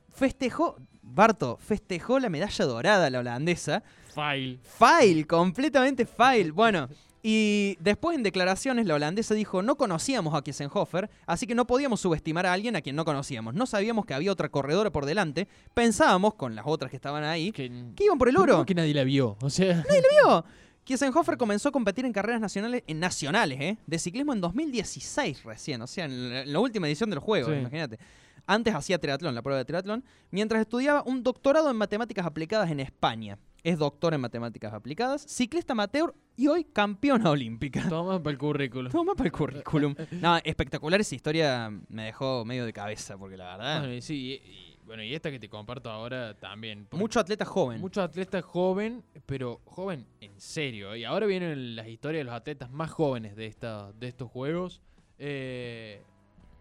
Festejó, 0.10 0.78
Barto, 1.02 1.58
festejó 1.62 2.20
la 2.20 2.30
medalla 2.30 2.66
dorada 2.66 3.10
la 3.10 3.20
holandesa. 3.20 3.84
File. 4.14 4.60
Fail, 4.64 5.28
completamente 5.28 6.06
fail. 6.06 6.52
Bueno, 6.52 6.90
y 7.24 7.78
después 7.80 8.16
en 8.16 8.24
declaraciones 8.24 8.86
la 8.88 8.96
holandesa 8.96 9.34
dijo, 9.34 9.62
no 9.62 9.76
conocíamos 9.76 10.34
a 10.34 10.42
Kiesenhofer, 10.42 11.10
así 11.26 11.46
que 11.46 11.56
no 11.56 11.68
podíamos 11.68 12.00
subestimar 12.00 12.46
a 12.46 12.54
alguien 12.54 12.76
a 12.76 12.82
quien 12.82 12.96
no 12.96 13.06
conocíamos. 13.06 13.54
No 13.54 13.66
sabíamos 13.66 14.06
que 14.06 14.14
había 14.14 14.32
otra 14.32 14.50
corredora 14.50 14.92
por 14.92 15.06
delante. 15.06 15.48
Pensábamos, 15.74 16.34
con 16.36 16.56
las 16.56 16.66
otras 16.68 16.90
que 16.90 16.98
estaban 16.98 17.24
ahí, 17.24 17.52
Que, 17.52 17.70
que 17.96 18.06
iban 18.06 18.18
por 18.18 18.30
el 18.30 18.36
¿Cómo 18.36 18.44
oro. 18.54 18.66
que 18.66 18.76
nadie 18.76 18.94
la 18.94 19.04
vio. 19.04 19.38
O 19.42 19.50
sea, 19.50 19.84
vio? 20.24 20.46
Kiesenhofer 20.88 21.36
comenzó 21.38 21.68
a 21.68 21.72
competir 21.74 22.06
en 22.06 22.14
carreras 22.14 22.40
nacionales, 22.40 22.82
en 22.88 23.00
nacionales, 23.02 23.60
¿eh? 23.60 23.78
De 23.86 24.00
ciclismo 24.00 24.32
en 24.32 24.40
2016 24.40 25.44
recién, 25.44 25.82
o 25.82 25.88
sea, 25.88 26.06
en 26.06 26.30
la, 26.30 26.42
en 26.44 26.54
la 26.54 26.60
última 26.60 26.88
edición 26.88 27.10
del 27.10 27.20
juego, 27.20 27.50
Sí. 27.52 27.56
imagínate. 27.60 28.00
Antes 28.46 28.74
hacía 28.74 28.98
triatlón, 28.98 29.36
la 29.36 29.42
prueba 29.42 29.58
de 29.58 29.66
triatlón, 29.66 30.06
mientras 30.32 30.62
estudiaba 30.62 31.04
un 31.06 31.22
doctorado 31.24 31.70
en 31.70 31.76
matemáticas 31.76 32.26
aplicadas 32.26 32.72
en 32.72 32.80
España. 32.80 33.38
Es 33.64 33.78
doctor 33.78 34.14
en 34.14 34.22
matemáticas 34.22 34.74
aplicadas, 34.74 35.24
ciclista 35.28 35.74
amateur 35.74 36.16
y 36.38 36.48
hoy 36.48 36.64
campeona 36.64 37.32
olímpica. 37.32 37.84
toma 37.90 38.24
para 38.24 38.32
el 38.32 38.38
currículum. 38.38 38.90
Toma 38.90 39.14
para 39.16 39.28
el 39.28 39.34
currículum. 39.34 39.94
No, 40.22 40.38
espectacular 40.38 41.02
esa 41.02 41.16
historia, 41.16 41.70
me 41.90 42.04
dejó 42.06 42.46
medio 42.46 42.64
de 42.66 42.72
cabeza, 42.72 43.18
porque 43.18 43.36
la 43.36 43.58
verdad, 43.58 43.80
Bueno, 43.82 44.02
sí, 44.02 44.16
y, 44.16 44.50
y- 44.50 44.77
bueno, 44.88 45.04
y 45.04 45.14
esta 45.14 45.30
que 45.30 45.38
te 45.40 45.50
comparto 45.50 45.92
ahora 45.92 46.34
también. 46.34 46.88
mucho 46.94 47.20
atleta 47.20 47.46
joven. 47.46 47.80
Muchos 47.82 48.04
atletas 48.04 48.44
joven, 48.44 49.04
pero 49.26 49.62
joven 49.66 50.08
en 50.22 50.40
serio. 50.40 50.96
Y 50.96 51.04
ahora 51.04 51.26
vienen 51.28 51.76
las 51.76 51.88
historias 51.88 52.22
de 52.22 52.24
los 52.24 52.34
atletas 52.34 52.72
más 52.72 52.90
jóvenes 52.90 53.36
de, 53.36 53.46
esta, 53.48 53.92
de 53.94 54.08
estos 54.08 54.32
juegos. 54.32 54.82
Eh, 55.20 56.02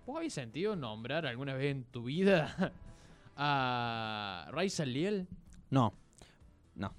¿Vos 0.04 0.16
habéis 0.16 0.34
sentido 0.34 0.76
nombrar 0.76 1.24
alguna 1.26 1.54
vez 1.54 1.70
en 1.70 1.84
tu 1.84 2.04
vida 2.04 2.72
a 3.36 4.48
Raisa 4.50 4.84
Liel? 4.84 5.26
No, 5.70 5.92
no. 6.74 6.92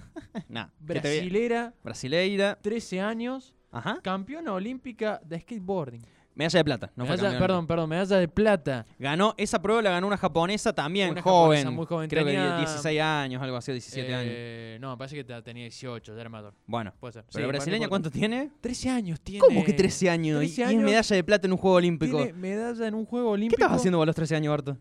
no. 0.48 0.70
¿Qué 0.86 1.00
te 1.00 1.00
voy 1.00 1.18
a- 1.18 1.20
Brasilera, 1.20 1.74
Brasileira. 1.82 2.58
13 2.60 3.00
años, 3.00 3.54
Ajá. 3.70 4.00
campeona 4.02 4.52
olímpica 4.52 5.20
de 5.24 5.40
skateboarding. 5.40 6.02
Medalla 6.36 6.58
de 6.58 6.64
plata. 6.64 6.90
No 6.96 7.06
fue 7.06 7.14
Medalla- 7.16 7.22
campeón 7.30 7.40
perdón, 7.46 7.66
perdón, 7.68 7.88
medalla 7.90 8.16
de 8.16 8.26
plata. 8.28 8.86
Ganó, 8.98 9.34
esa 9.36 9.62
prueba 9.62 9.80
la 9.82 9.90
ganó 9.90 10.06
una 10.08 10.16
japonesa 10.16 10.72
también, 10.72 11.10
Una 11.12 11.22
joven. 11.22 11.58
japonesa 11.60 11.70
muy 11.70 11.86
joven. 11.86 12.10
Creo 12.10 12.24
que 12.24 12.32
Tenía- 12.32 12.56
16 12.58 13.00
años, 13.00 13.40
algo 13.40 13.56
así, 13.56 13.70
o 13.70 13.74
17 13.74 14.14
años. 14.14 14.32
Eh, 14.34 14.78
No, 14.80 14.90
me 14.90 14.96
parece 14.96 15.14
que 15.14 15.22
te- 15.24 15.42
tenía 15.42 15.62
18, 15.62 16.12
ya 16.14 16.20
era 16.20 16.28
mayor. 16.28 16.52
Bueno, 16.66 16.92
Puede 16.98 17.12
ser. 17.12 17.24
pero 17.32 17.44
Sí, 17.46 17.48
brasileña, 17.48 17.86
no 17.86 17.88
¿cuánto 17.88 18.10
tiene? 18.10 18.50
13 18.60 18.90
años 18.90 19.20
tiene. 19.20 19.38
¿Cómo 19.40 19.64
que 19.64 19.72
13 19.72 20.10
años? 20.10 20.38
13 20.40 20.60
Y- 20.62 20.64
Y 20.64 20.68
años. 20.68 20.80
es 20.82 20.84
medalla 20.90 21.16
de 21.16 21.24
plata 21.24 21.46
en 21.46 21.52
un 21.52 21.58
juego 21.58 21.76
olímpico. 21.76 22.16
Tiene 22.16 22.32
medalla 22.32 22.86
en 22.88 22.94
un 22.94 23.04
juego 23.06 23.28
¿Qué 23.28 23.32
olímpico. 23.34 23.60
estabas 23.62 23.78
haciendo 23.80 23.98
vos 23.98 24.02
a 24.04 24.06
los 24.06 24.16
13 24.16 24.34
años, 24.34 24.50
Barto? 24.50 24.76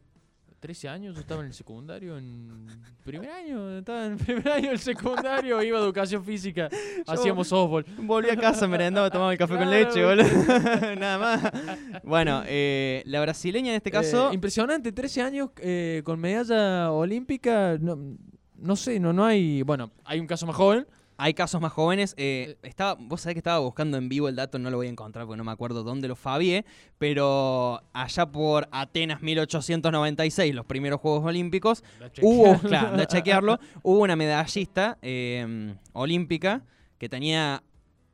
13 0.63 0.87
años, 0.87 1.13
yo 1.13 1.19
estaba 1.19 1.41
en 1.41 1.47
el 1.47 1.53
secundario, 1.53 2.17
en 2.17 2.65
primer 3.03 3.29
año, 3.29 3.79
estaba 3.79 4.05
en 4.05 4.17
primer 4.17 4.47
año 4.47 4.69
del 4.69 4.79
secundario, 4.79 5.61
iba 5.61 5.77
a 5.77 5.81
educación 5.81 6.23
física, 6.23 6.69
hacíamos 7.05 7.49
softball. 7.49 7.83
Volví 7.97 8.29
a 8.29 8.37
casa, 8.37 8.65
merendaba, 8.65 9.09
tomaba 9.09 9.33
el 9.33 9.37
café 9.37 9.57
con 9.57 9.69
leche, 9.69 10.05
boludo. 10.05 10.23
Nada 10.97 11.17
más. 11.17 12.01
Bueno, 12.05 12.43
eh, 12.45 13.03
la 13.07 13.19
brasileña 13.19 13.71
en 13.71 13.75
este 13.75 13.91
caso. 13.91 14.31
Eh, 14.31 14.35
impresionante, 14.35 14.93
13 14.93 15.21
años 15.21 15.49
eh, 15.57 16.01
con 16.05 16.17
medalla 16.17 16.93
olímpica, 16.93 17.77
no, 17.77 18.15
no 18.55 18.75
sé, 18.77 19.01
no, 19.01 19.11
no 19.11 19.25
hay, 19.25 19.63
bueno, 19.63 19.91
hay 20.05 20.21
un 20.21 20.27
caso 20.27 20.45
más 20.45 20.55
joven, 20.55 20.87
Hay 21.17 21.33
casos 21.33 21.61
más 21.61 21.71
jóvenes. 21.71 22.13
eh, 22.17 22.57
estaba, 22.63 22.95
vos 22.99 23.21
sabés 23.21 23.35
que 23.35 23.39
estaba 23.39 23.59
buscando 23.59 23.97
en 23.97 24.09
vivo 24.09 24.27
el 24.27 24.35
dato, 24.35 24.59
no 24.59 24.69
lo 24.69 24.77
voy 24.77 24.87
a 24.87 24.89
encontrar 24.89 25.25
porque 25.25 25.37
no 25.37 25.43
me 25.43 25.51
acuerdo 25.51 25.83
dónde 25.83 26.07
lo 26.07 26.15
fabié, 26.15 26.65
pero 26.97 27.81
allá 27.93 28.25
por 28.25 28.67
Atenas 28.71 29.21
1896, 29.21 30.53
los 30.55 30.65
primeros 30.65 30.99
Juegos 30.99 31.25
Olímpicos, 31.25 31.83
hubo, 32.21 32.57
claro, 32.67 33.01
a 33.01 33.05
chequearlo, 33.05 33.59
hubo 33.83 33.99
una 33.99 34.15
medallista 34.15 34.97
eh, 35.01 35.75
olímpica 35.93 36.63
que 36.97 37.09
tenía 37.09 37.63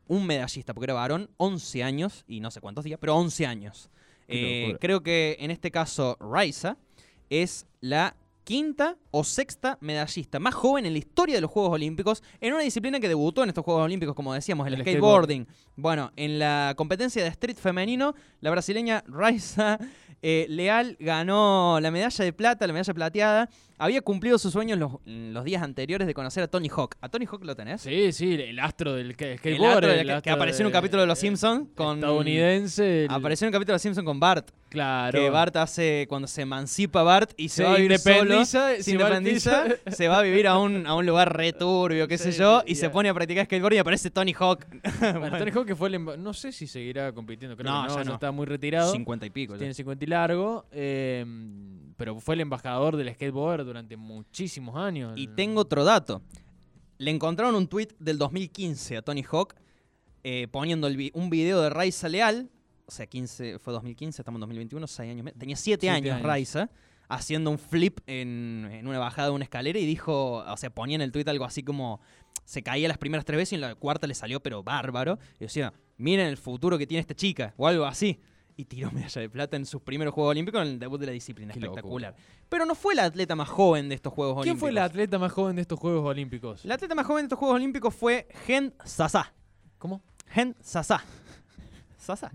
un 0.07 0.25
medallista, 0.25 0.73
porque 0.73 0.85
era 0.85 0.95
varón, 0.95 1.29
11 1.37 1.83
años, 1.83 2.25
y 2.27 2.39
no 2.39 2.51
sé 2.51 2.59
cuántos 2.59 2.83
días, 2.83 2.99
pero 2.99 3.15
11 3.15 3.45
años. 3.45 3.89
Eh, 4.27 4.77
creo 4.79 5.01
que 5.01 5.37
en 5.39 5.49
este 5.49 5.71
caso 5.71 6.17
Raisa 6.19 6.77
es 7.29 7.65
la 7.81 8.15
quinta 8.53 8.97
o 9.11 9.23
sexta 9.23 9.77
medallista 9.79 10.39
más 10.39 10.55
joven 10.55 10.83
en 10.87 10.93
la 10.93 10.97
historia 10.97 11.35
de 11.35 11.41
los 11.41 11.51
Juegos 11.51 11.71
Olímpicos 11.71 12.23
en 12.41 12.51
una 12.53 12.63
disciplina 12.63 12.99
que 12.99 13.07
debutó 13.07 13.43
en 13.43 13.49
estos 13.49 13.63
Juegos 13.63 13.83
Olímpicos, 13.83 14.15
como 14.15 14.33
decíamos, 14.33 14.65
el, 14.65 14.73
El 14.73 14.81
skateboarding. 14.81 15.45
Bueno, 15.75 16.11
en 16.15 16.39
la 16.39 16.73
competencia 16.75 17.21
de 17.21 17.29
street 17.29 17.57
femenino, 17.57 18.15
la 18.41 18.49
brasileña 18.49 19.03
Raisa 19.07 19.77
eh, 20.23 20.47
Leal 20.49 20.97
ganó 20.99 21.77
la 21.79 21.91
medalla 21.91 22.25
de 22.25 22.33
plata, 22.33 22.65
la 22.65 22.73
medalla 22.73 22.93
plateada. 22.95 23.49
Había 23.77 24.01
cumplido 24.01 24.37
sus 24.39 24.51
sueños 24.51 24.77
los, 24.79 24.93
los 25.05 25.45
días 25.45 25.61
anteriores 25.61 26.05
de 26.07 26.13
conocer 26.15 26.43
a 26.43 26.47
Tony 26.47 26.67
Hawk. 26.75 26.95
¿A 27.01 27.07
Tony 27.07 27.25
Hawk 27.25 27.45
lo 27.45 27.55
tenés? 27.55 27.81
Sí, 27.81 28.11
sí, 28.11 28.33
el 28.33 28.59
astro 28.59 28.93
del 28.95 29.15
que- 29.15 29.33
El 29.33 29.37
skateboard. 29.37 29.73
astro 29.85 29.91
el 29.91 30.21
que, 30.23 30.29
apareció 30.31 30.63
en 30.63 30.67
un 30.67 30.73
capítulo 30.73 31.01
de 31.03 31.07
Los 31.07 31.19
Simpsons 31.19 31.69
con 31.75 31.99
Estadounidense. 31.99 33.05
Apareció 33.09 33.45
en 33.45 33.49
un 33.49 33.53
capítulo 33.53 33.73
de 33.73 33.75
Los 33.75 33.81
Simpsons 33.83 34.05
con 34.05 34.19
Bart. 34.19 34.49
Claro. 34.69 35.19
Que 35.19 35.29
Bart 35.31 35.55
hace 35.57 36.05
cuando 36.07 36.27
se 36.27 36.43
emancipa 36.43 37.01
Bart 37.03 37.31
y 37.37 37.49
se, 37.49 37.55
Se 37.57 37.63
va 37.63 37.73
a 37.73 37.77
vivir 37.77 37.97
solo. 37.97 38.45
Se 38.45 38.83
se 38.83 38.97
va 38.97 39.07
al 39.07 39.13
independiza, 39.13 39.63
piso. 39.65 39.97
se 39.97 40.07
va 40.07 40.19
a 40.19 40.21
vivir 40.21 40.47
a 40.47 40.59
un, 40.59 40.85
a 40.85 40.93
un 40.93 41.05
lugar 41.07 41.35
returbio, 41.35 42.07
qué 42.07 42.17
sé 42.19 42.31
yo, 42.31 42.61
y 42.67 42.75
se 42.75 42.83
ya. 42.83 42.91
pone 42.91 43.09
a 43.09 43.13
practicar 43.15 43.45
skateboard 43.45 43.73
y 43.73 43.77
aparece 43.79 44.11
Tony 44.11 44.33
Hawk. 44.37 44.65
Bueno, 45.19 45.37
Tony 45.39 45.51
Hawk 45.51 45.65
que 45.65 45.75
fue 45.75 45.89
el 45.89 46.23
No 46.23 46.33
sé 46.33 46.51
si 46.51 46.67
seguirá 46.67 47.11
compitiendo, 47.13 47.57
creo 47.57 47.71
No, 47.71 47.81
que 47.81 47.87
no, 47.89 47.95
ya 47.95 48.03
ya 48.03 48.07
no. 48.09 48.13
está 48.13 48.31
muy 48.31 48.45
retirado. 48.45 48.91
50 48.91 49.25
y 49.25 49.29
pico. 49.31 49.53
ya. 49.55 49.57
Tiene 49.59 49.73
50 49.73 50.05
y 50.05 50.07
largo. 50.07 50.65
eh, 50.71 51.25
pero 51.97 52.19
fue 52.19 52.35
el 52.35 52.41
embajador 52.41 52.95
del 52.95 53.11
skateboard 53.13 53.65
durante 53.65 53.97
muchísimos 53.97 54.75
años. 54.77 55.13
Y 55.15 55.27
tengo 55.27 55.61
otro 55.61 55.83
dato. 55.83 56.21
Le 56.97 57.11
encontraron 57.11 57.55
un 57.55 57.67
tweet 57.67 57.89
del 57.99 58.17
2015 58.17 58.97
a 58.97 59.01
Tony 59.01 59.23
Hawk 59.29 59.55
eh, 60.23 60.47
poniendo 60.51 60.87
el 60.87 60.95
vi- 60.95 61.11
un 61.13 61.29
video 61.29 61.61
de 61.61 61.69
Raiza 61.69 62.07
Leal. 62.07 62.49
O 62.89 62.91
sea, 62.91 63.05
15, 63.05 63.59
fue 63.59 63.71
2015, 63.71 64.21
estamos 64.23 64.37
en 64.37 64.41
2021, 64.41 64.87
6 64.87 65.11
años. 65.11 65.33
Tenía 65.37 65.55
7 65.55 65.61
Siete 65.63 65.89
años, 65.91 66.15
años. 66.15 66.25
Raiza, 66.25 66.69
haciendo 67.07 67.51
un 67.51 67.59
flip 67.59 67.99
en, 68.07 68.67
en 68.71 68.87
una 68.87 68.97
bajada 68.97 69.27
de 69.27 69.35
una 69.35 69.43
escalera 69.43 69.77
y 69.77 69.85
dijo, 69.85 70.37
o 70.37 70.57
sea, 70.57 70.71
ponía 70.71 70.95
en 70.95 71.01
el 71.01 71.11
tweet 71.11 71.25
algo 71.27 71.45
así 71.45 71.61
como, 71.61 72.01
se 72.45 72.63
caía 72.63 72.87
las 72.87 72.97
primeras 72.97 73.25
tres 73.25 73.37
veces 73.37 73.51
y 73.53 73.55
en 73.55 73.61
la 73.61 73.75
cuarta 73.75 74.07
le 74.07 74.15
salió 74.15 74.39
pero 74.39 74.63
bárbaro. 74.63 75.19
Y 75.35 75.41
decía, 75.41 75.71
miren 75.97 76.25
el 76.25 76.37
futuro 76.37 76.79
que 76.79 76.87
tiene 76.87 77.01
esta 77.01 77.13
chica, 77.13 77.53
o 77.57 77.67
algo 77.67 77.85
así. 77.85 78.19
Y 78.57 78.65
tiró 78.65 78.89
medalla 78.91 79.21
de 79.21 79.29
plata 79.29 79.55
en 79.55 79.67
sus 79.67 79.83
primeros 79.83 80.15
Juegos 80.15 80.31
Olímpicos 80.31 80.59
en 80.63 80.69
el 80.69 80.79
debut 80.79 80.99
de 80.99 81.05
la 81.05 81.11
disciplina. 81.11 81.53
Qué 81.53 81.59
Espectacular. 81.59 82.15
Pero 82.49 82.65
no 82.65 82.73
fue 82.73 82.95
la 82.95 83.03
atleta 83.05 83.35
más 83.35 83.49
joven 83.49 83.87
de 83.87 83.93
estos 83.93 84.11
Juegos 84.11 84.33
¿Quién 84.37 84.53
Olímpicos. 84.53 84.59
fue 84.61 84.71
la 84.71 84.85
atleta 84.85 85.19
más 85.19 85.31
joven 85.31 85.55
de 85.57 85.61
estos 85.61 85.79
Juegos 85.79 86.09
Olímpicos? 86.09 86.65
La 86.65 86.73
atleta 86.73 86.95
más 86.95 87.05
joven 87.05 87.21
de 87.23 87.25
estos 87.27 87.37
Juegos 87.37 87.55
Olímpicos 87.55 87.93
fue 87.93 88.27
Gen 88.47 88.73
Sasa. 88.83 89.31
¿Cómo? 89.77 90.01
Gen 90.29 90.55
Sasa. 90.59 91.03
Sasa. 92.17 92.31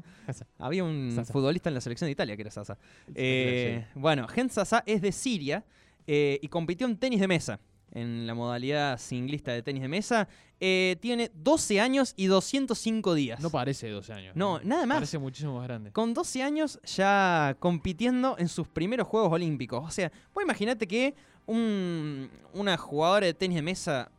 Había 0.58 0.84
un 0.84 1.12
Sasa. 1.14 1.32
futbolista 1.32 1.68
en 1.70 1.74
la 1.74 1.80
selección 1.80 2.06
de 2.08 2.12
Italia 2.12 2.36
que 2.36 2.42
era 2.42 2.50
Sasa. 2.50 2.78
Eh, 3.14 3.86
bueno, 3.94 4.26
Gen 4.28 4.50
Sasa 4.50 4.82
es 4.86 5.00
de 5.02 5.12
Siria 5.12 5.64
eh, 6.06 6.38
y 6.42 6.48
compitió 6.48 6.86
en 6.86 6.96
tenis 6.96 7.20
de 7.20 7.28
mesa. 7.28 7.60
En 7.92 8.26
la 8.26 8.34
modalidad 8.34 8.98
singlista 8.98 9.52
de 9.52 9.62
tenis 9.62 9.82
de 9.82 9.88
mesa. 9.88 10.26
Eh, 10.58 10.96
tiene 11.00 11.30
12 11.34 11.80
años 11.80 12.12
y 12.16 12.26
205 12.26 13.14
días. 13.14 13.40
No 13.40 13.50
parece 13.50 13.88
12 13.88 14.12
años. 14.12 14.34
No, 14.34 14.58
nada 14.64 14.84
más. 14.86 14.96
Parece 14.96 15.18
muchísimo 15.18 15.54
más 15.58 15.64
grande. 15.68 15.92
Con 15.92 16.12
12 16.12 16.42
años 16.42 16.80
ya 16.84 17.54
compitiendo 17.60 18.36
en 18.38 18.48
sus 18.48 18.66
primeros 18.66 19.06
Juegos 19.06 19.32
Olímpicos. 19.32 19.84
O 19.86 19.90
sea, 19.92 20.10
vos 20.34 20.42
imaginate 20.42 20.88
que 20.88 21.14
un- 21.46 22.28
una 22.54 22.76
jugadora 22.76 23.26
de 23.26 23.34
tenis 23.34 23.56
de 23.56 23.62
mesa, 23.62 24.10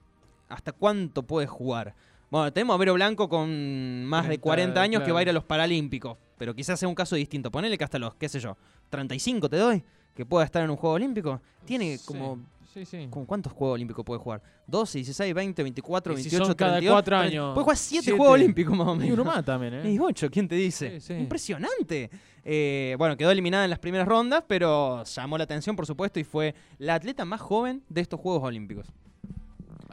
¿hasta 0.47 0.71
cuánto 0.71 1.24
puede 1.24 1.47
jugar? 1.47 1.95
Bueno, 2.29 2.51
tenemos 2.51 2.74
a 2.74 2.77
Vero 2.77 2.94
Blanco 2.94 3.29
con 3.29 4.05
más 4.05 4.27
de 4.27 4.39
40, 4.39 4.74
40 4.74 4.82
años 4.82 5.03
que 5.03 5.12
va 5.12 5.20
a 5.20 5.22
ir 5.24 5.29
a 5.29 5.34
los 5.34 5.44
Paralímpicos. 5.44 6.17
Pero 6.38 6.53
quizás 6.53 6.79
sea 6.79 6.89
un 6.89 6.96
caso 6.96 7.15
distinto. 7.15 7.50
Ponele 7.51 7.77
que 7.77 7.84
hasta 7.84 7.98
los, 8.00 8.15
qué 8.15 8.27
sé 8.27 8.39
yo, 8.39 8.58
35 8.89 9.50
te 9.50 9.58
doy, 9.58 9.84
que 10.13 10.25
pueda 10.25 10.44
estar 10.46 10.63
en 10.63 10.70
un 10.70 10.75
Juego 10.75 10.96
Olímpico. 10.96 11.41
Tiene 11.65 11.98
Sí, 11.98 12.05
como... 12.05 12.39
Sí, 12.74 12.84
sí. 12.84 13.08
como 13.10 13.25
¿Cuántos 13.25 13.53
Juegos 13.53 13.75
Olímpicos 13.75 14.03
puede 14.03 14.20
jugar? 14.20 14.41
12, 14.67 14.98
16, 14.98 15.34
20, 15.34 15.63
24, 15.63 16.13
Y 16.13 16.17
si 16.17 16.24
28, 16.24 16.46
son 16.46 16.55
cada 16.55 16.72
32, 16.74 16.94
cuatro 16.94 17.17
30. 17.17 17.25
años, 17.25 17.53
Puede 17.53 17.63
jugar 17.63 17.77
7 17.77 18.03
siete. 18.03 18.17
Juegos 18.17 18.34
Olímpicos 18.34 18.77
más 18.77 18.88
o 18.89 18.96
menos. 18.96 19.08
Y 19.10 19.12
uno 19.13 19.24
más 19.24 19.46
también, 19.46 19.74
¿eh? 19.75 19.91
Y 19.94 20.00
ocho, 20.00 20.29
¿quién 20.29 20.50
te 20.50 20.55
dice? 20.55 21.00
Sí. 21.00 21.13
Impresionante. 21.13 22.10
Eh, 22.44 22.96
bueno, 22.98 23.15
quedó 23.15 23.32
eliminada 23.32 23.63
en 23.63 23.70
las 23.70 23.79
primeras 23.79 24.05
rondas, 24.08 24.44
pero 24.46 25.05
llamó 25.05 25.38
la 25.38 25.46
atención, 25.46 25.77
por 25.77 25.86
supuesto, 25.86 26.20
y 26.20 26.25
fue 26.25 26.53
la 26.77 26.96
atleta 26.96 27.24
más 27.24 27.39
joven 27.39 27.82
de 27.88 28.01
estos 28.01 28.20
Juegos 28.20 28.44
Olímpicos. 28.44 28.88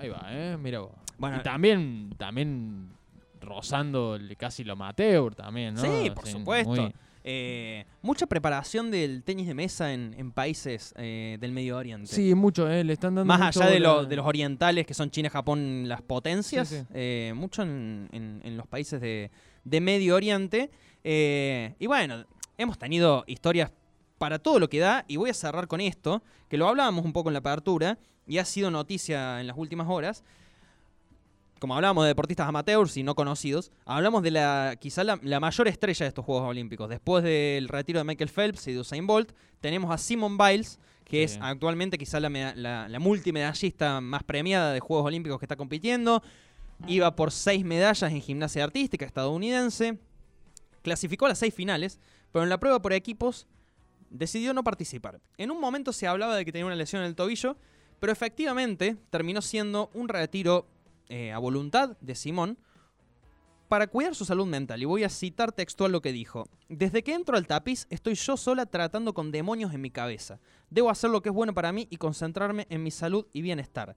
Ahí 0.03 0.09
va, 0.09 0.27
¿eh? 0.31 0.57
Mira 0.59 0.81
vos. 0.81 0.93
Bueno, 1.19 1.37
y 1.39 1.43
también, 1.43 2.11
también 2.19 2.91
rozando 3.41 4.17
el- 4.17 4.37
casi 4.37 4.65
lo 4.65 4.73
amateur 4.75 5.35
también, 5.35 5.75
¿no? 5.75 5.81
Sí, 5.81 6.11
por 6.11 6.27
Sí, 6.27 6.33
supuesto. 6.33 6.71
muy- 6.71 6.95
eh, 7.25 7.85
mucha 8.03 8.27
preparación 8.27 8.91
del 8.91 9.23
tenis 9.23 9.47
de 9.47 9.55
mesa 9.55 9.93
en, 9.93 10.13
en 10.19 10.33
países 10.33 10.93
eh, 10.97 11.37
del 11.41 11.53
Medio 11.53 11.77
Oriente. 11.77 12.09
Sí, 12.09 12.35
mucho, 12.35 12.69
¿eh? 12.69 12.83
Le 12.83 12.93
están 12.95 13.15
dando 13.15 13.29
Más 13.29 13.41
mucho 13.41 13.61
allá 13.63 13.71
de, 13.71 13.79
bola. 13.79 13.93
lo- 14.03 14.05
de 14.07 14.17
los 14.17 14.27
orientales, 14.27 14.87
que 14.87 14.95
son 14.95 15.11
China, 15.11 15.31
Japón, 15.31 15.85
las 15.89 16.03
potencias, 16.03 16.69
Sí, 16.69 16.79
sí. 16.81 16.87
eh, 16.95 17.33
mucho 17.37 17.63
en, 17.63 18.09
en- 18.13 18.41
en 18.45 18.57
los 18.57 18.67
países 18.67 19.01
de, 19.01 19.31
de 19.65 19.81
Medio 19.81 20.17
Oriente. 20.17 20.71
Eh, 21.05 21.75
y 21.79 21.87
bueno, 21.87 22.25
hemos 22.59 22.77
tenido 22.79 23.23
historias 23.29 23.71
para 24.23 24.39
todo 24.39 24.61
lo 24.61 24.69
que 24.71 24.79
da, 24.79 25.05
y 25.09 25.17
voy 25.17 25.31
a 25.31 25.35
cerrar 25.35 25.67
con 25.67 25.81
esto, 25.81 26.23
que 26.49 26.57
lo 26.57 26.69
hablábamos 26.69 27.05
un 27.05 27.13
poco 27.13 27.29
en 27.29 27.33
la 27.33 27.41
apertura, 27.41 27.99
y 28.25 28.39
ha 28.39 28.45
sido 28.45 28.71
noticia 28.71 29.41
en 29.41 29.49
las 29.49 29.57
últimas 29.59 29.89
horas. 29.89 30.23
Como 31.59 31.75
hablábamos 31.75 32.05
de 32.05 32.09
deportistas 32.11 32.47
amateurs 32.47 32.97
y 32.97 33.03
no 33.03 33.17
conocidos, 33.17 33.73
hablamos 33.85 34.23
de 34.23 34.31
la 34.31 34.77
quizá 34.81 35.03
la, 35.03 35.19
la 35.25 35.41
mayor 35.41 35.67
estrella 35.67 36.05
de 36.05 36.09
estos 36.09 36.25
Juegos 36.25 36.49
Olímpicos. 36.49 36.89
Después 36.89 37.25
del 37.25 37.67
retiro 37.67 37.99
de 37.99 38.05
Michael 38.05 38.31
Phelps 38.31 38.69
y 38.69 38.73
de 38.75 38.79
Usain 38.79 39.09
Bolt, 39.09 39.33
tenemos 39.61 39.91
a 39.93 39.99
Simon 39.99 40.39
Biles, 40.39 40.79
que 41.05 41.27
Sí. 41.27 41.35
es 41.35 41.39
actualmente 41.43 41.99
quizá 41.99 42.21
la, 42.21 42.29
la, 42.29 42.89
la 42.89 42.99
multimedallista 43.01 44.01
más 44.01 44.23
premiada 44.23 44.73
de 44.73 44.79
Juegos 44.79 45.05
Olímpicos 45.07 45.41
que 45.41 45.47
está 45.47 45.57
compitiendo. 45.57 46.23
Iba 46.87 47.17
por 47.17 47.33
seis 47.33 47.65
medallas 47.65 48.13
en 48.13 48.21
gimnasia 48.21 48.63
artística 48.63 49.05
estadounidense. 49.05 49.99
Clasificó 50.83 51.27
a 51.27 51.31
las 51.31 51.41
seis 51.41 51.53
finales, 51.53 51.99
pero 52.31 52.45
en 52.45 52.51
la 52.51 52.59
prueba 52.59 52.81
por 52.81 52.93
equipos 52.93 53.49
decidió 54.13 54.55
no 54.55 54.63
participar. 54.63 55.21
En 55.39 55.51
un 55.51 55.61
momento 55.61 55.93
se 55.93 56.07
hablaba 56.07 56.37
de 56.37 56.45
que 56.45 56.53
tenía 56.53 56.67
una 56.67 56.77
lesión 56.77 57.03
en 57.03 57.09
el 57.09 57.17
tobillo, 57.17 57.57
pero 57.99 58.13
efectivamente 58.13 58.97
terminó 59.11 59.43
siendo 59.43 59.91
un 59.95 60.09
retiro 60.09 60.67
eh, 61.09 61.33
a 61.33 61.39
voluntad 61.39 61.97
de 62.01 62.15
Simón 62.15 62.59
para 63.69 63.87
cuidar 63.87 64.15
su 64.15 64.25
salud 64.25 64.47
mental. 64.47 64.83
Y 64.83 64.85
voy 64.85 65.05
a 65.05 65.09
citar 65.09 65.53
textual 65.53 65.93
lo 65.93 66.03
que 66.03 66.13
dijo. 66.13 66.47
Desde 66.69 67.03
que 67.03 67.15
entro 67.15 67.37
al 67.37 67.47
tapiz 67.47 67.87
estoy 67.91 68.15
yo 68.15 68.37
sola 68.37 68.67
tratando 68.67 69.15
con 69.15 69.33
demonios 69.33 69.73
en 69.73 69.81
mi 69.81 69.91
cabeza. 69.91 70.41
Debo 70.69 70.91
hacer 70.91 71.11
lo 71.11 71.23
que 71.23 71.31
es 71.31 71.35
bueno 71.35 71.55
para 71.55 71.73
mí 71.73 71.89
y 71.91 71.97
concentrarme 71.97 72.67
en 72.69 72.83
mi 72.83 72.91
salud 72.91 73.27
y 73.33 73.41
bienestar. 73.41 73.97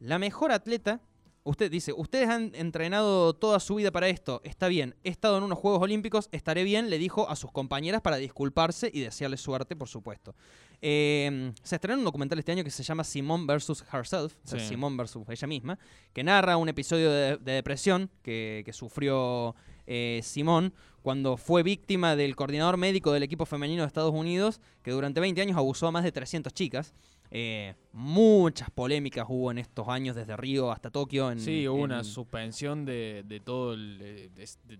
La 0.00 0.18
mejor 0.18 0.52
atleta, 0.52 1.00
usted 1.42 1.70
dice, 1.70 1.92
ustedes 1.92 2.28
han 2.28 2.52
entrenado 2.54 3.34
toda 3.34 3.60
su 3.60 3.76
vida 3.76 3.90
para 3.90 4.08
esto, 4.08 4.40
está 4.44 4.68
bien, 4.68 4.94
he 5.04 5.08
estado 5.10 5.38
en 5.38 5.44
unos 5.44 5.58
Juegos 5.58 5.82
Olímpicos, 5.82 6.28
estaré 6.32 6.64
bien, 6.64 6.90
le 6.90 6.98
dijo 6.98 7.28
a 7.28 7.36
sus 7.36 7.50
compañeras 7.52 8.00
para 8.02 8.16
disculparse 8.16 8.90
y 8.92 9.00
desearle 9.00 9.36
suerte, 9.36 9.76
por 9.76 9.88
supuesto. 9.88 10.34
Eh, 10.82 11.52
se 11.62 11.74
estrenó 11.74 11.98
un 11.98 12.04
documental 12.04 12.38
este 12.38 12.52
año 12.52 12.64
que 12.64 12.70
se 12.70 12.82
llama 12.82 13.04
Simone 13.04 13.46
vs. 13.46 13.84
Herself, 13.92 14.34
o 14.44 14.48
sea, 14.48 14.58
Sí. 14.58 14.68
Simone 14.68 14.96
versus 14.96 15.28
ella 15.28 15.46
misma, 15.46 15.78
que 16.12 16.24
narra 16.24 16.56
un 16.56 16.68
episodio 16.68 17.10
de, 17.10 17.36
de 17.36 17.52
depresión 17.52 18.10
que, 18.22 18.62
que 18.64 18.72
sufrió 18.72 19.54
eh, 19.86 20.20
Simón 20.22 20.72
cuando 21.02 21.36
fue 21.36 21.62
víctima 21.62 22.14
del 22.14 22.36
coordinador 22.36 22.76
médico 22.76 23.12
del 23.12 23.22
equipo 23.22 23.46
femenino 23.46 23.82
de 23.82 23.86
Estados 23.88 24.12
Unidos, 24.14 24.60
que 24.82 24.90
durante 24.90 25.20
20 25.20 25.40
años 25.40 25.56
abusó 25.56 25.86
a 25.86 25.90
más 25.90 26.04
de 26.04 26.12
300 26.12 26.52
chicas. 26.52 26.94
Eh, 27.30 27.74
muchas 27.92 28.70
polémicas 28.70 29.24
hubo 29.28 29.50
en 29.50 29.58
estos 29.58 29.86
años, 29.88 30.16
desde 30.16 30.36
Río 30.36 30.70
hasta 30.72 30.90
Tokio. 30.90 31.30
En, 31.30 31.38
Sí, 31.40 31.66
hubo 31.68 31.82
una 31.82 31.98
en- 31.98 32.04
suspensión 32.04 32.84
de, 32.84 33.24
de 33.26 33.40
todo 33.40 33.74
el, 33.74 33.98
de, 33.98 34.28
de- 34.68 34.78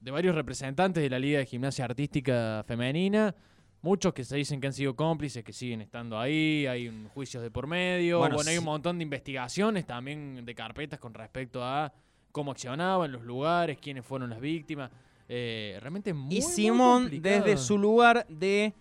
de 0.00 0.10
varios 0.10 0.34
representantes 0.34 1.02
de 1.02 1.10
la 1.10 1.18
Liga 1.18 1.38
de 1.40 1.46
Gimnasia 1.46 1.84
Artística 1.84 2.64
Femenina. 2.66 3.34
Muchos 3.82 4.12
que 4.12 4.24
se 4.24 4.36
dicen 4.36 4.60
que 4.60 4.66
han 4.66 4.72
sido 4.72 4.96
cómplices, 4.96 5.44
que 5.44 5.52
siguen 5.52 5.80
estando 5.80 6.18
ahí, 6.18 6.66
hay 6.66 6.88
un 6.88 7.08
juicios 7.08 7.42
de 7.42 7.50
por 7.50 7.66
medio. 7.66 8.18
Bueno, 8.18 8.34
Bueno, 8.36 8.50
hay 8.50 8.58
un 8.58 8.64
montón 8.64 8.98
de 8.98 9.04
investigaciones 9.04 9.86
también 9.86 10.44
de 10.44 10.54
carpetas 10.54 10.98
con 10.98 11.14
respecto 11.14 11.62
a 11.64 11.92
cómo 12.32 12.50
accionaban 12.50 13.12
los 13.12 13.22
lugares, 13.22 13.78
quiénes 13.80 14.04
fueron 14.04 14.30
las 14.30 14.40
víctimas. 14.40 14.90
Eh, 15.28 15.76
realmente 15.80 16.12
muy, 16.12 16.36
Y 16.38 16.42
Simón, 16.42 17.08
desde 17.22 17.56
su 17.56 17.78
lugar 17.78 18.26
de 18.28 18.72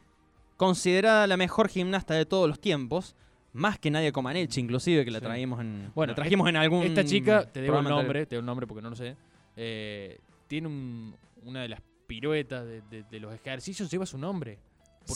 considerada 0.57 1.27
la 1.27 1.37
mejor 1.37 1.69
gimnasta 1.69 2.13
de 2.15 2.25
todos 2.25 2.47
los 2.47 2.59
tiempos, 2.59 3.15
más 3.53 3.79
que 3.79 3.89
Nadia 3.89 4.11
Comaneci, 4.11 4.59
inclusive, 4.59 5.05
que 5.05 5.11
la 5.11 5.19
Sí. 5.19 5.25
traímos 5.25 5.61
en, 5.61 5.91
Bueno, 5.95 6.11
la 6.11 6.15
trajimos 6.15 6.49
en 6.49 6.57
algún 6.57 6.83
Esta 6.83 7.03
chica, 7.05 7.45
te 7.45 7.61
debo 7.61 7.77
el 7.77 7.83
programa 7.83 8.01
nombre, 8.01 8.25
te 8.25 8.35
el 8.35 8.45
nombre 8.45 8.67
porque 8.67 8.81
no 8.81 8.89
lo 8.89 8.95
sé. 8.95 9.15
eh, 9.55 10.19
tiene 10.47 10.67
un- 10.67 11.15
una 11.43 11.61
de 11.63 11.69
las 11.69 11.81
piruetas 12.05 12.63
de, 12.65 12.81
de- 12.91 13.03
de 13.03 13.19
los 13.19 13.33
ejercicios, 13.33 13.89
lleva 13.89 14.05
su 14.05 14.17
nombre. 14.17 14.59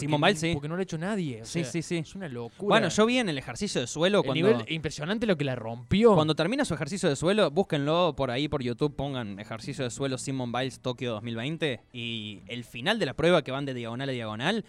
No- 0.08 0.18
Biles, 0.18 0.40
sí. 0.40 0.52
Porque 0.54 0.68
no 0.70 0.76
lo 0.76 0.80
ha 0.80 0.84
hecho 0.84 0.98
nadie. 0.98 1.42
o 1.42 1.46
Sí, 1.46 1.64
sea, 1.64 1.72
sí, 1.74 1.82
sí. 1.82 1.98
Es 1.98 2.16
una 2.16 2.28
locura. 2.30 2.70
Bueno, 2.76 2.88
yo 2.88 3.06
vi 3.06 3.18
en 3.20 3.28
el 3.30 3.38
ejercicio 3.38 3.82
de 3.82 3.88
suelo 3.88 4.20
El 4.20 4.24
cuando, 4.26 4.48
nivel 4.48 4.66
impresionante 4.74 5.28
lo 5.28 5.38
que 5.38 5.44
la 5.44 5.56
rompió. 5.56 6.16
cuando 6.16 6.34
termina 6.34 6.64
su 6.66 6.74
ejercicio 6.74 7.10
de 7.10 7.16
suelo, 7.18 7.52
búsquenlo 7.52 8.16
por 8.16 8.32
ahí 8.32 8.48
por 8.48 8.64
YouTube, 8.64 8.96
pongan 8.96 9.38
ejercicio 9.40 9.84
de 9.84 9.92
suelo 9.92 10.18
Simon 10.18 10.52
Biles 10.54 10.80
Tokio 10.80 11.12
2020 11.12 11.82
y 11.92 12.42
el 12.48 12.64
final 12.64 13.00
de 13.00 13.06
la 13.06 13.14
prueba 13.16 13.44
que 13.44 13.52
van 13.52 13.66
de 13.66 13.74
diagonal 13.74 14.08
a 14.10 14.12
diagonal 14.14 14.66